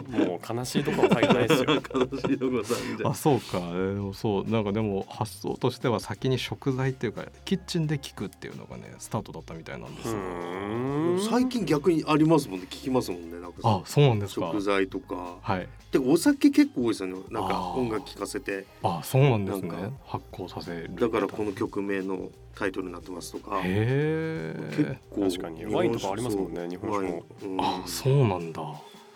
[0.08, 1.70] もう悲しいところ足りないですよ。
[1.74, 3.58] 悲しいとこさんじゃあそうか。
[3.58, 13.58] えーそうなんかでも発想としては先に食材っていうかキッチンで聞くっていうのがねスタートだったみたいなんです最近逆にありますもんね聞きますもんねなんか。
[13.64, 14.48] あそうなんですか。
[14.48, 15.38] 食材とか。
[15.41, 15.68] はい。
[15.91, 17.16] でお酒結構多いですよね。
[17.30, 18.66] なんか音楽聴かせて。
[18.82, 19.68] あそうなんですね。
[19.70, 19.91] なんか。
[20.06, 23.62] 発酵させるだからこの曲名のタイトルになってますとか。
[23.64, 27.64] へ結え構確かにワインとかありますもんね日本酒も。
[27.64, 28.62] あそうなんだ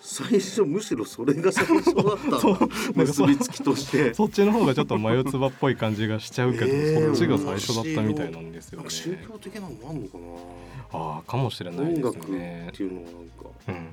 [0.01, 2.57] 最初むしろそれが最初だった そう。
[2.95, 4.13] 結びつきとして。
[4.13, 7.07] そっちの方がちょっと眉唾っぽい感じがしちゃうけど、えー。
[7.07, 8.89] そっちが最初だったみたいなんですよね。
[8.89, 10.25] 宗教的なのもあんのかな。
[10.99, 12.69] ああかもしれないです音楽っね。
[12.73, 13.49] ていうのはなんか。
[13.67, 13.91] うんうん。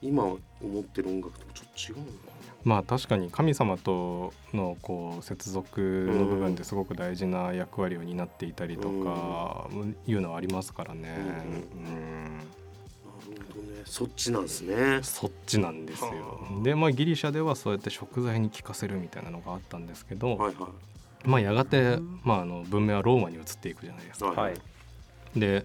[0.00, 0.38] 今思
[0.80, 9.68] ってる音楽とちょっと違うのかまあ確かに神様とのこう接続の部分ですごく大事な役割を担っていたりとか
[10.06, 11.16] いうのはありますからね。
[11.74, 12.57] うん
[13.62, 16.58] ねそっちなんですねそっちなんですよは。
[16.60, 20.68] あでまあギリシャではそうやって食材に効かせるみたいなのがあったんですけど、はいは
[21.24, 24.32] まあやがて、まあ、あの文明はローマに移っていくじゃないですか。
[24.32, 24.54] いはい
[25.36, 25.64] で、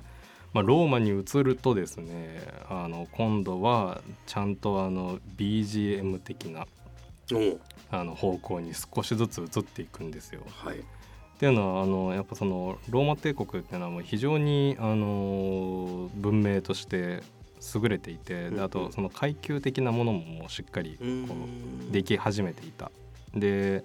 [0.54, 6.68] まあ、ローマに移るとですねあの今度はちゃんとあの BGM 的な
[7.90, 10.42] あの方向に少しずつ移っていくんですよ。
[10.50, 10.84] はい
[11.34, 17.22] っていうのはあのやっぱそのローマ帝国っていうのはもう非常にあの文明として
[17.76, 21.36] 優れていてであとその階級的なものももうしっかりこ
[21.90, 22.92] うでき始めていた。
[23.34, 23.84] で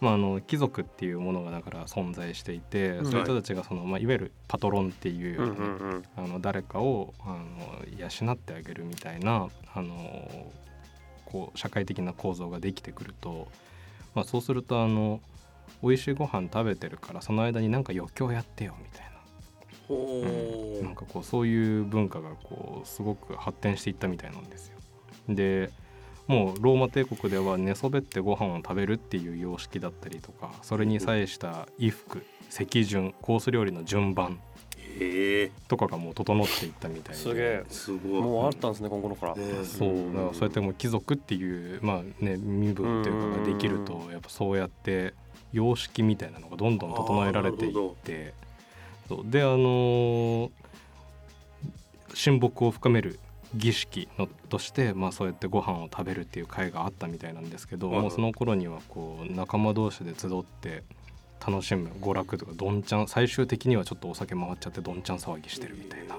[0.00, 3.04] まあ、あの貴族っていうものがだから存在していて、うん。
[3.06, 7.38] そういう人たちがその、まあ、いわゆるパトロンっていうようあの誰かをあの
[7.98, 10.52] 養ってあげるみたいなあの
[11.24, 13.48] こう社会的な構造ができてくると、
[14.14, 15.20] まあ、そうするとあの
[15.82, 19.07] 美味しいご飯食べてるからその間になんか余興やってよみたい
[19.88, 24.78] ほななんかこうそういう文化がこうすごく発展していったみたいなんですよ。
[25.28, 25.70] で
[26.26, 34.38] もうローマ帝国では寝そべってご飯を食べるっていう様式だったりとかそれに際した衣服席順コース料理の順番
[35.68, 37.20] とかがもう整っていったみたいで。
[37.20, 37.64] すげえ。
[37.68, 38.22] すごい。
[38.22, 45.14] もうあったんですね今後のからねそうだからそうやってもう貴族っていうまあね身分っていうかができるとやっぱそうやって
[45.52, 48.34] 様式みたいなのがどんどん整えられていって
[49.08, 50.50] そうであのー
[52.14, 53.20] 親睦を深める
[53.54, 60.82] 儀式のとして、まあ、そうやってご飯を食べるっていう会があったみたいなんですけど、はいもうその頃にはこう仲間同士で集って
[61.46, 66.16] 楽しむ娯楽とかどんちゃん最終的にはちょっとお酒回っちゃってどんちゃん騒ぎしてるみたいな。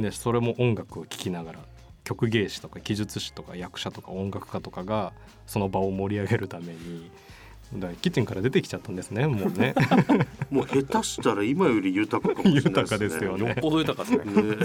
[0.00, 1.58] でそれも音楽を聴きながら
[2.04, 5.12] 曲芸師とか記述師とか役者とか音楽家とかが
[5.46, 7.10] その場を盛り上げるために
[7.74, 9.74] だキッチンから出てきちゃったんですねもうね。
[10.50, 13.48] もう下手したら今より豊かかもしれない豊かですよね。
[13.48, 14.42] よっぽど豊かですね。
[14.42, 14.56] ね。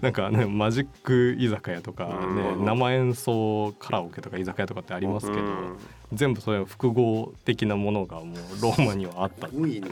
[0.00, 2.12] なんかねマジック居酒屋とかね
[2.56, 2.64] うん。
[2.64, 5.76] 生演奏カラオケとか居酒屋とかってありますけどうん。
[6.12, 9.88] 全部そういう複合的なものがもうローマにはあったすごいな。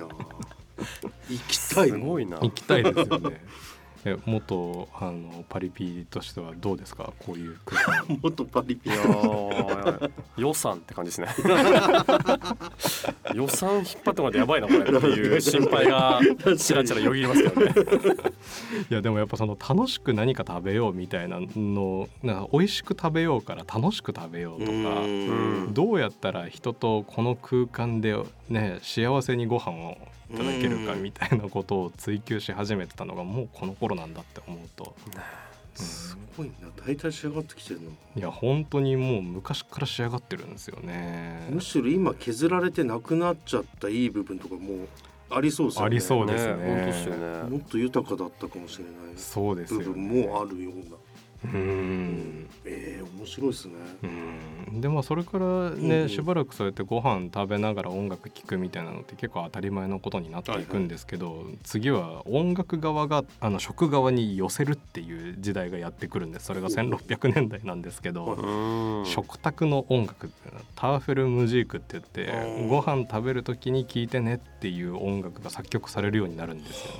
[1.28, 1.90] 行きたい。
[1.90, 2.38] すごいな。
[2.38, 3.40] 行きたいですよね
[4.04, 7.12] え元あのパリピとしてはどうですか？
[7.18, 8.18] こういう空間。
[8.22, 8.88] もっとパリピ。
[8.90, 11.28] いやー予算って感じですね。
[13.34, 16.20] 予算引っ張ってもらってやばいなこれっていう心配が
[16.58, 17.74] ちらちらよぎりますけどね。
[18.90, 24.76] いやでもやっぱその楽しく何か食べようみたいなのなんか美味しく食べようから楽しく食べようとかう
[25.06, 25.74] ん。
[25.74, 28.16] どうやったら人とこの空間で
[28.48, 29.98] ね幸せにご飯を
[30.32, 34.94] いただけるかみたいなことを追求し始めてたのがもうこの頃なんだって思うと。
[35.74, 36.68] すごいな。
[36.86, 37.90] 大体仕上がってきてるの。
[38.16, 41.48] いや本当にもう昔から仕上がってるんですよね。
[41.50, 44.86] むしろ今削られてなくなっちゃったいい部分とかも
[45.30, 45.86] ありそうですよね。
[45.86, 46.52] ありそうですね。
[46.52, 47.50] 本当ですよね。
[47.50, 48.92] もっと豊かだったかもしれない。
[49.16, 50.96] そうですよ部分ねもあるような
[51.44, 52.48] うん。
[52.64, 53.74] えー、面白いですね。
[54.70, 54.80] うん。
[54.80, 66.46] でもそれからね、うんしばらくそうやってご飯食べながら音楽聴くみたいなのって結構当たり前のことになっていくんですけど、次は音楽側があの食側に寄せるっていう時代がやってくるんです。
[66.46, 69.06] それが1600年代なんですけど、うん。
[69.06, 72.26] 食卓の音楽っていうのはターフェルムジークって言って
[72.60, 72.68] うん。
[72.68, 76.90] ご飯食べる時に聴いてねっていう音楽が作曲されるようになるんですよ。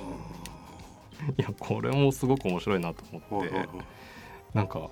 [1.37, 3.51] いやこれもすごく面白いなと思って。
[4.53, 4.89] なんか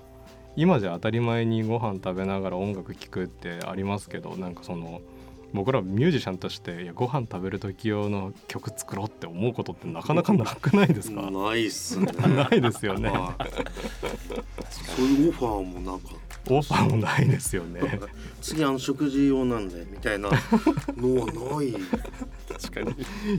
[0.56, 5.00] 今じゃ当たり前にご飯食べながら音楽聴くってありますけどなんかその
[5.52, 12.06] 僕らミュージシャンとしていやご飯食べる時用の曲作ろうって思うことってなかなかなくないですか、ないっすね。
[12.22, 13.08] ないですよね。
[13.08, 13.50] はい
[14.70, 16.10] そういうオファーもなんか
[16.48, 17.80] オファーもないですよね
[18.40, 20.30] 次あの食事用なんでみたいな。
[20.96, 21.72] のはない。
[22.48, 22.92] 確かに。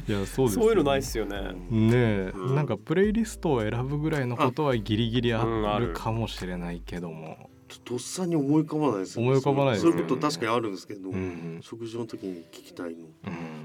[0.07, 1.53] いやそうですそういうのないっすよね。
[1.69, 2.55] ねえ、うん。
[2.55, 9.97] なんかプレイリストを選ぶぐらいのことはギリギリあるるかもしれないけども、ちょっととっさに思い浮かばないですよ思い浮かばないですよね。
[9.97, 11.59] そういうこと確かにあるんですけど、うん。
[11.61, 13.07] 食事の時に聞きたいの。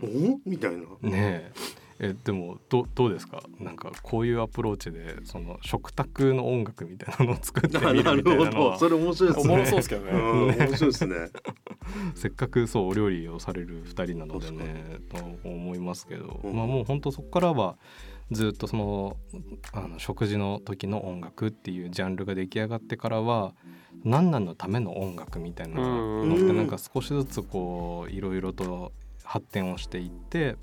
[0.03, 0.34] うん。
[0.34, 0.41] お？
[0.45, 0.78] みたいな。
[0.78, 1.53] ねえ
[1.99, 3.42] えでもどどうですか？
[3.59, 8.72] なんかこういうアプローチでその食卓の音楽みたいなのを作ってみるみたいなのは。
[8.76, 8.78] ど。
[8.78, 10.11] それ面白いですおもろねそうですけどね。
[10.12, 10.47] うん。
[10.49, 11.14] 面白いですね。
[12.14, 16.55] せっかくそうお料理をされる2人なのでねと思いますけど、うん。
[16.57, 17.78] まあもう本当そこからは
[18.30, 19.16] ずっとその
[19.72, 23.55] あの食事の時の音楽っていうジャンルが出来上がってからは
[24.05, 26.34] 何なのための音楽みたいなのうん。
[26.34, 28.92] ってなんか少しずつこういろいろと
[29.24, 30.57] 発展をしていって、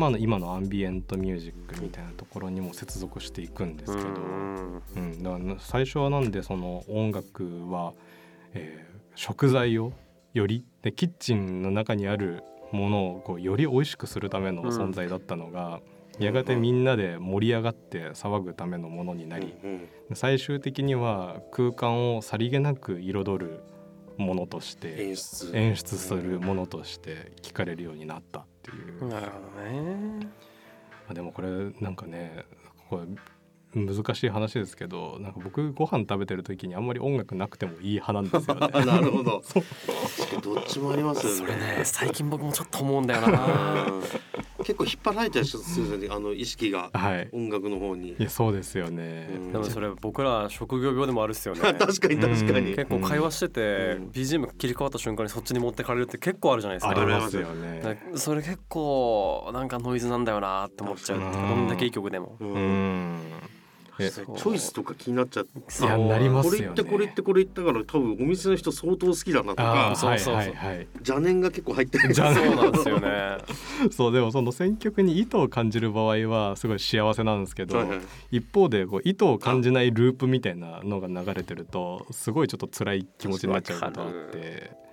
[0.00, 4.08] まあ今のアンビエントミュージックみたいなところにも接続していくんですけど。
[4.08, 4.82] うん。
[4.96, 7.92] うん、だから最初はなんでその音楽は、
[8.54, 9.92] えー食材を
[10.32, 12.42] よりでキッチンの中にある
[12.72, 15.80] ものをこうより美味しくするための存在だったのが、
[16.18, 19.78] やがてみんなで盛り上がって騒ぐためのものになり、うん
[20.08, 23.60] で最終的には空間をさりげなく彩る
[24.16, 25.50] ものとして演出。
[25.54, 29.08] 演出するものとして聞かれるようになったっていう。
[29.08, 30.26] なるほどね
[31.08, 31.48] あでもこれ
[31.80, 32.44] なんかね
[32.88, 33.02] これ
[33.74, 38.68] 難しい話ですけどなんか僕ご飯食べてる時にあんまり音楽なくてもいい派なんですよね。
[38.72, 39.42] あ なるほど。
[40.42, 41.38] どっちもありますよね。
[41.38, 43.84] それね最近僕もちょっと思うんだよな。
[43.84, 44.02] う ん
[44.64, 46.90] 結構引っ張られたりするんですよねあの意識が。
[46.92, 47.28] はい。
[47.32, 48.10] 音楽の方に。
[48.10, 49.28] いやそうですよね。
[49.32, 49.52] うん。
[49.52, 51.60] でもそれ僕ら職業病でもあるっすよね。
[51.60, 52.70] 確かに確かに。
[52.70, 53.60] うん結構会話してて、
[53.98, 54.08] うん。
[54.08, 56.90] BGM 切り替わった瞬間にそっちに持ってかれるって結構あるじゃないですか。
[56.90, 57.98] ありますよね。
[58.12, 61.32] なそれ結構なんかノイズなんだよなって思っちゃううん。
[61.32, 62.36] どんだけいい曲でも。
[62.40, 63.18] ううん
[64.08, 66.58] チョイスとか気になっちゃっていやなりますよね。
[66.58, 69.94] これ言ってこれ言ってこれ言ったから多分お店の人相当好きだなとか。
[69.96, 70.86] そうそうそうはいはい。
[70.94, 72.04] 邪念が結構入ってる。
[72.14, 73.10] 邪そうなんですよね。
[73.90, 78.00] そうでもその選曲に意図を感じる場合はすごい幸せなんですけど、はいはい。
[78.30, 84.89] 一方でこう意図を感じないループみたいなのが流れてるとすごいちょっと辛い気持ちになっちゃうことがあって。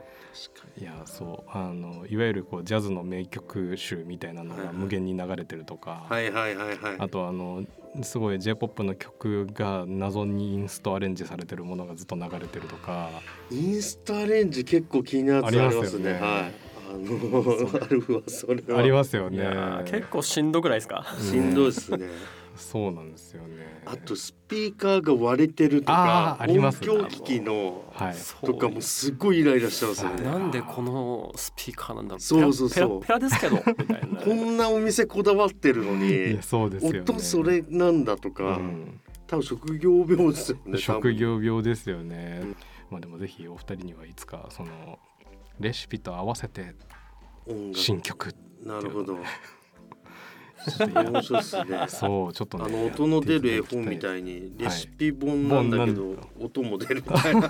[0.79, 6.95] いやそうあのいわゆるこうジャズの名曲集みたいなのが無限に流れてるとか、はいはいはいはい。
[6.99, 7.63] あとあの
[8.03, 13.09] すごい j p o p の曲が謎にインストアレンジされてるものがずっと流れてるとか。
[13.49, 16.11] インスタアレンジ結構気になるやつありありますすよね。
[16.13, 16.21] はい。
[16.21, 18.79] あの あるわそれは。
[18.79, 19.47] ありますよいね
[19.85, 21.05] 結構しんどくないですか？
[21.19, 22.07] しんどいですね
[22.57, 23.81] そうなんですよね。
[23.85, 28.13] あとスピーカーが割れてるとかあーあります音響機器のはい。
[28.15, 30.23] そうとかもすごいイライラしてますよね。
[30.23, 33.01] なんでこのスピーカーなんだそうそうそう。
[33.01, 36.99] ペラペラペラですけどこんなお店こだわってるのいにやそうですよね。
[37.01, 38.99] 音それなんだとうか、ん。
[39.27, 42.41] 多分職業病ですよね職業病ですよね。
[42.89, 44.97] まあでもぜひお二人にはいつかその
[45.59, 46.73] レシピと合わせて
[47.45, 47.77] 音楽。
[47.77, 48.33] 新曲
[48.63, 49.17] なるほど
[50.71, 51.85] ちょっとや面白いっすね。
[51.87, 54.23] そうちょっとねあの音の出る絵本みいたい。
[54.23, 57.49] にレシピ本なんだけど、本なんだ音も出るみたいな。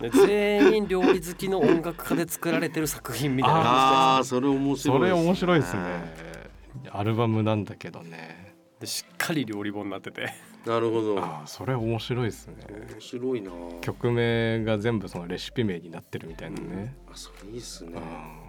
[0.00, 3.60] で 全員料理好きの音楽家で作られてる作品みたいな。
[3.60, 5.82] ああそれ面白いそれ面白いですね。
[5.82, 8.54] ねアルバムなんだけどね。
[8.80, 10.28] でしっかり料理本になってて。
[10.64, 11.18] なるほど。
[11.18, 12.54] あーそれ面白いですね。
[12.92, 13.50] 面白いな。
[13.80, 17.92] 曲名が全部そのレシピ名になってるみたいなね、あそれいいっすね。
[17.94, 18.47] うん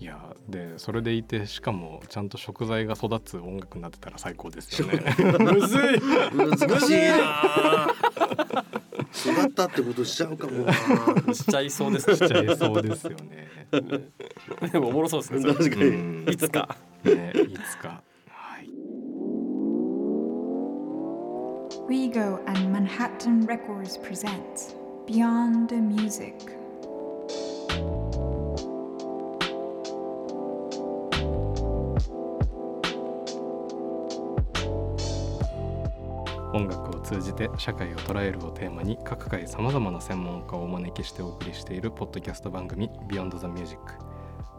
[0.00, 5.02] いやでそれでいてしかもちゃんと食材が育つ音楽になってたら最高ですよね。
[5.38, 5.80] むずい。
[6.36, 6.96] 難しい。
[6.96, 7.94] な
[9.14, 10.72] 育ったってことしちゃうかもな。
[11.32, 12.16] しちゃいそうですね。
[12.16, 13.48] しちゃいそうですよね。
[14.70, 15.92] でもおもろそうですね確かに、う
[16.26, 16.28] ん。
[16.28, 16.76] いつか。
[17.04, 18.02] ねいつか。
[18.28, 18.68] はい。
[21.88, 24.74] Rego and Manhattan Records present
[25.06, 26.53] Beyond the Music.
[36.54, 43.80] 音楽を通じて社会を捉えるをテーマに各界さまざまな専門家をお招きしてお送りしているポッドキャスト番組 Beyond the Music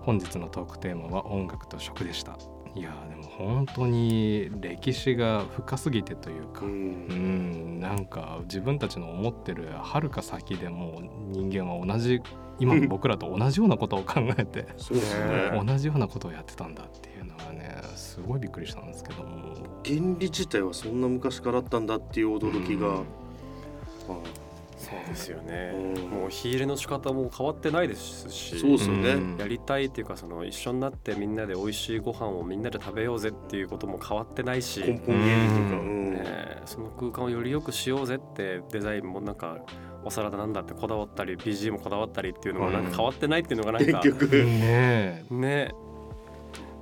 [0.02, 2.38] 本日のトークテーマは音楽と食でした。
[2.76, 6.66] いやーでも本当に歴史が深すぎてというか。
[6.66, 12.22] ううんんなんか自分たちの思ってるはるか先でもう人間は同じ
[12.60, 14.68] 今の僕らと同じようなことを考えて
[15.66, 19.24] 同じようなことをやってたんだっていうのがねすごいびっくりしたんですけど。
[19.24, 22.96] も原理自体はそんな昔からあったんだっていう驚きが、うん。
[23.02, 23.06] あ。
[24.78, 25.72] そうですよね。
[25.74, 26.10] うん。
[26.10, 28.60] もう火入れの仕方も変わってないですし。
[28.60, 29.38] そうですよね、うん。
[29.38, 36.16] やりたいっていうかその一緒になってみんなで美味しいご飯をみんなで食べようぜっていうことも変わってないし、根ね本原理とか、うんうん。
[36.18, 36.62] え。
[36.66, 39.60] その空間をより良くしようぜってデザインもなんか
[40.04, 45.85] お皿だなんだってこだわったり BG もこだわったりっていうのもなんか変わってないっていうのがなんか、結局、ねねえ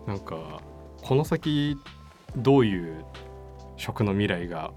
[0.08, 0.62] なんか
[1.02, 1.78] この先
[2.36, 3.06] どういう
[3.78, 4.72] 食の未来が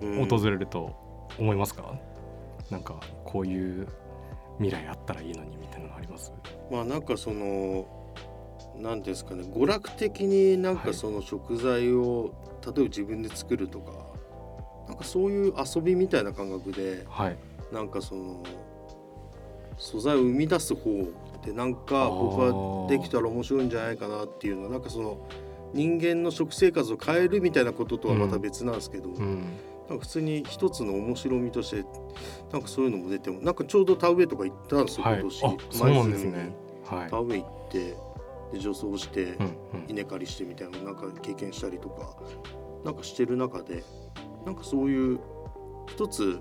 [0.00, 0.28] うん。
[0.28, 0.94] 訪れると
[1.38, 1.98] 思いますか、
[2.70, 3.88] なんかこういう
[4.58, 6.32] 未来あったらいいのにみたいなのあります？
[6.70, 7.86] まあなんかその
[8.76, 10.86] 何ですかね娯楽的になんはい。
[10.88, 13.92] かその食材を、例えば自分で作るとか
[14.86, 17.36] なんかそういう遊びみたいな感覚ではい。
[17.72, 18.42] なんかその
[19.78, 20.90] 素材を生み出す方
[21.46, 25.18] でなんか僕はできたら面白いんじゃないかなっていうのはなんかその
[25.72, 29.42] 人間の食生活を変えるみたいなこととはまた別なんですけど、うん。
[29.88, 31.84] なんか普通に一つの面白みとして
[32.52, 35.20] なんかそういうのも出てもなんかちょうど田植えとか行ったんですよ、はい。
[35.20, 35.44] 今年。
[35.44, 36.30] あそうなんですね。
[36.30, 36.52] 舞
[36.84, 37.00] 鶴に。
[37.00, 37.10] はい。
[37.10, 37.96] 田植え行って
[38.52, 39.56] で除草して、うんうん。
[39.88, 42.16] 稲刈りしてみたいななんか経験したりとか
[42.84, 43.84] なんかしてる中で
[44.44, 45.20] なんかそういう
[45.86, 46.40] 一つ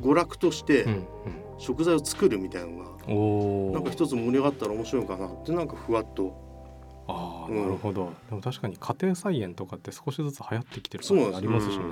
[0.00, 1.06] 娯楽としてうん
[1.58, 6.48] 食材を作るみたいなのが、うんおおなんか一つ盛り上がったら面白いのかなってなんかふわっと。
[7.08, 7.62] ああうん。
[7.62, 11.42] なるほど、でも確かに家庭菜園とかって少しずつ流行ってきてるそうなんです。
[11.42, 11.84] 感じありますしね。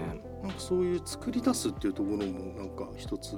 [0.43, 3.37] なんかそういう作り出すっていうところもなんか一つ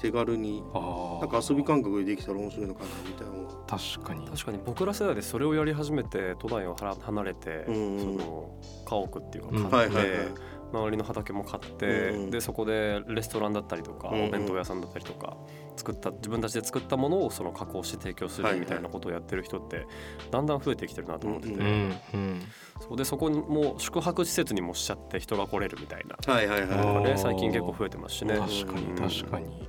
[0.00, 3.34] 手軽にああなんか遊び感覚でできたら面白いのかなみたいな
[3.66, 4.26] 確かに。
[4.28, 4.58] 確かに。
[4.64, 7.98] 僕ら世代でそれをやり始めて都内をはら離れて、うんうん。
[8.00, 8.50] その
[8.86, 9.64] 家屋っていううん。
[9.64, 10.28] か買って、はいはいはい
[10.72, 12.30] 周りの畑も買って、うんうん。
[12.30, 14.28] でそこでレストランだったりとか、うんうん。
[14.28, 15.36] お弁当屋さんだったりとか
[15.76, 19.86] 作った自分たちで作ったものをその加工して提供するみたいなことをやってる人って
[20.30, 21.98] だんだん増えてきてるなと思ってて、うんうん。
[22.14, 22.42] うん
[22.80, 26.32] そうでそこにもう宿泊施設にもしちゃって人が来れるみたいな。
[26.32, 27.04] はいはいはい。
[27.04, 28.36] ね最近結構増えてますしね。
[28.36, 29.68] 確かにうん確かに。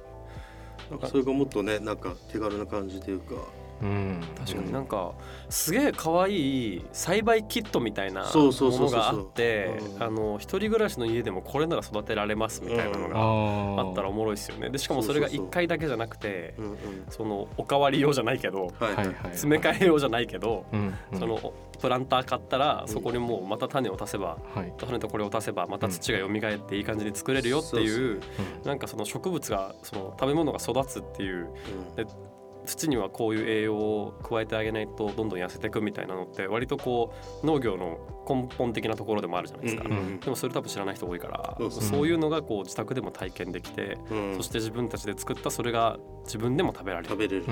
[0.90, 3.36] なんかそれがもっとねなんか手軽な感じというか
[3.82, 4.22] うん。
[4.38, 4.72] 確かに。
[4.72, 5.14] なんか
[5.50, 10.04] すげえ可愛い栽培キットみたいなものがあってうん。
[10.04, 13.18] あの一人暮らしの家でもこれなら育てられますみたいなのが
[13.84, 14.70] ああったらおもろいですよね。
[14.70, 15.48] でしかもそれがそうそうそう。
[15.48, 16.54] 1回だけじゃなくて
[17.10, 18.72] そのおかわり用じゃないけど
[19.32, 20.66] 詰め替え用じゃないけど
[21.14, 22.94] そのプランター買ったらうん。
[22.94, 24.74] そこにもうまた種を足せばはい。
[24.78, 28.22] 種とこれを足せばまた土が蘇っていい感じに作れるよっていううん。
[28.66, 31.48] なんかその植物がその食べ物が育つっていう
[31.98, 32.08] うん
[32.66, 37.98] 土にはこういう栄養を加えてあげないとどんどん痩せていくみたいなのって割とこう農業の
[38.28, 39.84] 根本的なところでもあるじゃないですか。
[39.86, 41.84] うんうんでもそれ多分知らない人多いからそうそう。
[41.84, 44.36] そういうのがこう自宅でも体験できてうん。
[44.38, 47.10] そして自分たちで作ったそれが自分でも食べられる。
[47.10, 47.44] 食べれる。
[47.44, 47.46] っ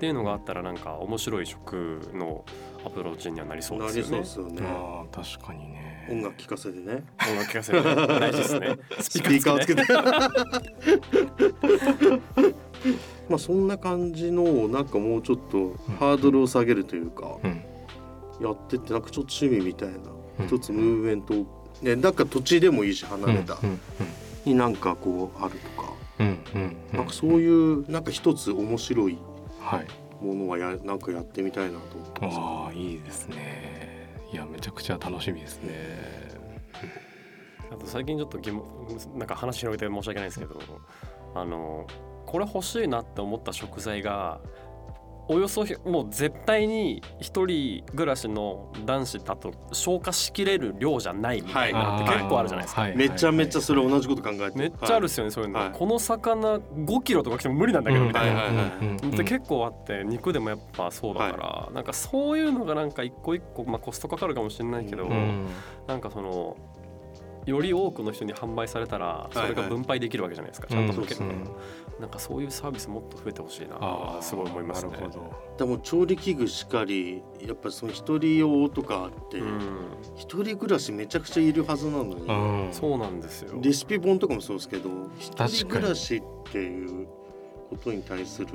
[0.00, 2.44] ていうのがあったらなんか面白い食の
[2.84, 4.24] アプローチにはなりそうなりですよね。
[4.24, 4.68] そうですよね。
[4.68, 6.08] あー確かにね。
[6.10, 7.04] 音楽聴かせてね。
[7.28, 8.76] 音楽聴かせるの大事ですね。
[9.00, 9.82] ス スピーカーをつけて。
[13.26, 17.62] てまあそんな感じのなんかもうちょっとハードルを下げるというかうん。
[18.40, 19.96] やってってなんかちょっと趣味みたいな
[20.40, 20.46] うん。
[20.46, 21.46] 一つムーブメントを
[21.82, 23.78] ねなんか土地でもいいし離れたうんうん
[24.44, 26.62] になんかこうあるとかうんうん
[26.92, 26.98] うん。
[26.98, 29.18] なんかそういうなんか一つ面白い
[29.60, 29.86] はい。
[30.24, 32.38] ものはやなんかやってみたいなと思ってます。
[32.38, 34.14] ああいいですね。
[34.32, 36.26] いやめちゃくちゃ楽しみですね。
[37.70, 38.64] あと最近ちょっと疑問
[39.16, 40.58] なんか話広げて申し訳ないんですけど
[41.34, 41.86] あの
[42.26, 44.40] これ欲しいなって思った食材が
[45.28, 52.82] およそひもう絶対に一人暮らしの男子だと消化しきれる量じゃないみたいなのって結構あるじゃないですか。
[52.82, 58.66] はいめちゃめちゃそれ同じこと考えてめっちゃあるっしすよね、そういうの、はいこの魚5キロとか来ても無理なんだけどみたいな、はいはいはい。
[58.66, 58.72] うん。
[58.72, 65.46] うんうんで結構あって肉でもやっぱそうだから、なんかそういうのがなんか一個一個、まあ、コストかかるかもしれないけど、うん。
[65.88, 66.56] なんかその
[67.46, 71.02] より多くの人に販売されたらそれが分配できるわけじゃないですか、ちゃんとうん。
[71.02, 71.48] 受けて、うん
[72.00, 73.76] なんかそういうサービスもっと増えてほしいな。
[73.80, 74.92] ああすごい思いますね。
[75.56, 79.60] でも調理器具しかりやっぱその一人用とかあってうん。
[80.14, 82.72] 一人暮らしめちゃくちゃいるはずなのに、うん。
[82.72, 83.58] そうなんですよ。
[83.62, 86.22] レシピ本とかもそうですけど一人暮らしっ
[86.52, 87.06] ていう
[87.70, 88.48] ことに対する、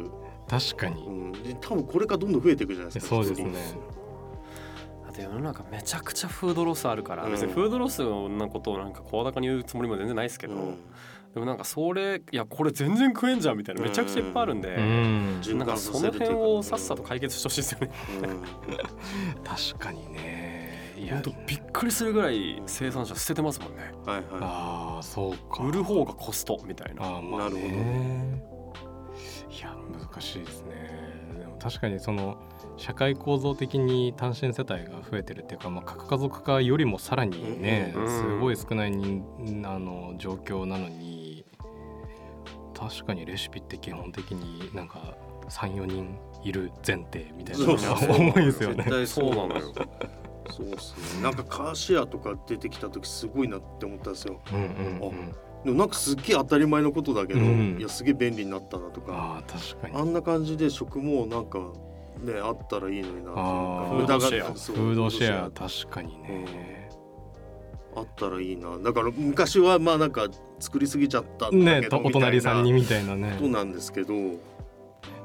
[0.47, 1.05] 確かに。
[1.05, 3.51] うん、で多分これからどんどん増えていくじゃないですかそうですね。
[5.09, 10.77] あと世の中めちゃくちゃフードロスあるから、うん別にフードロスのことをなんか声高に言うつもりも全然ないですけど、うん
[11.33, 15.41] でもなんかそれいやこれ全然食えんじゃんみたいなめちゃくちゃいっぱいあるんで、うん。
[15.57, 17.91] なんかその辺をさっさと解決してほしいですよね。
[19.43, 20.93] 確かにね。
[20.97, 21.13] いや。
[21.13, 23.93] 本当びっくりするぐらい生産者捨ててますもんね。
[24.05, 25.63] はいはああそうか。
[25.63, 27.03] 売る方がコストみたいな。
[27.03, 28.43] あーまあなるほどね。
[29.49, 31.21] いや難しいですね。
[31.39, 32.37] でも確かにその
[32.77, 38.07] 社会構造的に単身世帯が増えてるっていうか、まあ、核家族化よりもさらにね、うん。
[38.07, 39.23] すごい少ない人
[39.65, 41.20] あの状況なのに
[42.89, 45.15] 確かにレシピって基本的になんか
[45.49, 48.75] 34人いる前提みたいなそうそうそう重いですよね。
[48.77, 48.89] 絶。
[48.89, 49.73] 対そうなのよ。
[50.49, 51.23] そうですね。
[51.23, 54.41] なんかカーシェアとか出てきた時すごいなって思ったんですよ。
[54.51, 55.31] うんうんうん、
[55.63, 57.77] でもなんかすっげえ当たり前のことだけど、うん。
[57.79, 59.13] いやすげえ便利になったなとか。
[59.13, 59.95] ああ確かに。
[59.95, 61.59] あんな感じで食もなんか
[62.19, 63.41] ねあったらいいのになというか。
[63.41, 63.97] あー。
[63.97, 64.53] フードシェア。
[64.53, 66.80] フードシェア確かにね、
[67.95, 68.77] あったらいいな。
[68.79, 70.27] だから昔はまあなんか
[70.59, 74.13] 作りすぎちゃったんだねけどとお隣さんにみみたいなねことなんですけど。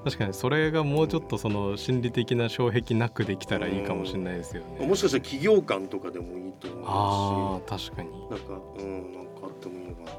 [0.05, 4.87] 確かにそれがもうちょっとその心理的な障壁なくできたらいいかもしれないですよね。
[4.87, 7.73] もしかしたら企業間とかでもいいと思あうし。
[7.73, 8.11] ー確かに。
[8.31, 10.11] なんかうんなんかあってもいいのかな。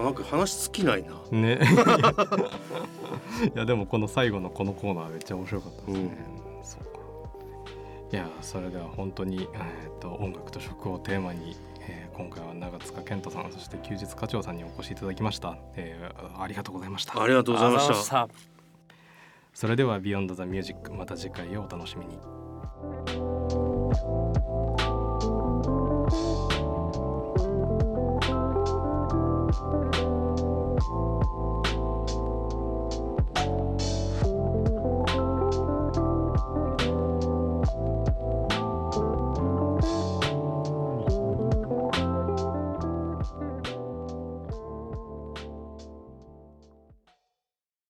[0.00, 1.14] あなんか話尽きないな。
[1.32, 1.58] ね。
[3.54, 6.14] いやでもこの最後のこのコーナーめっちゃ面白かったですね、そうか
[8.10, 17.22] いやそれでは本当に、えー、と音楽と食をテーマに、えー今回は長塚健人さんそして休日課長さんにお越しいただきました、えーありがとうございました。
[17.22, 18.26] ありがとうございました。
[18.26, 18.28] た。
[19.54, 22.18] それでは「ビヨンドザミュージックまた次回をお楽しみに「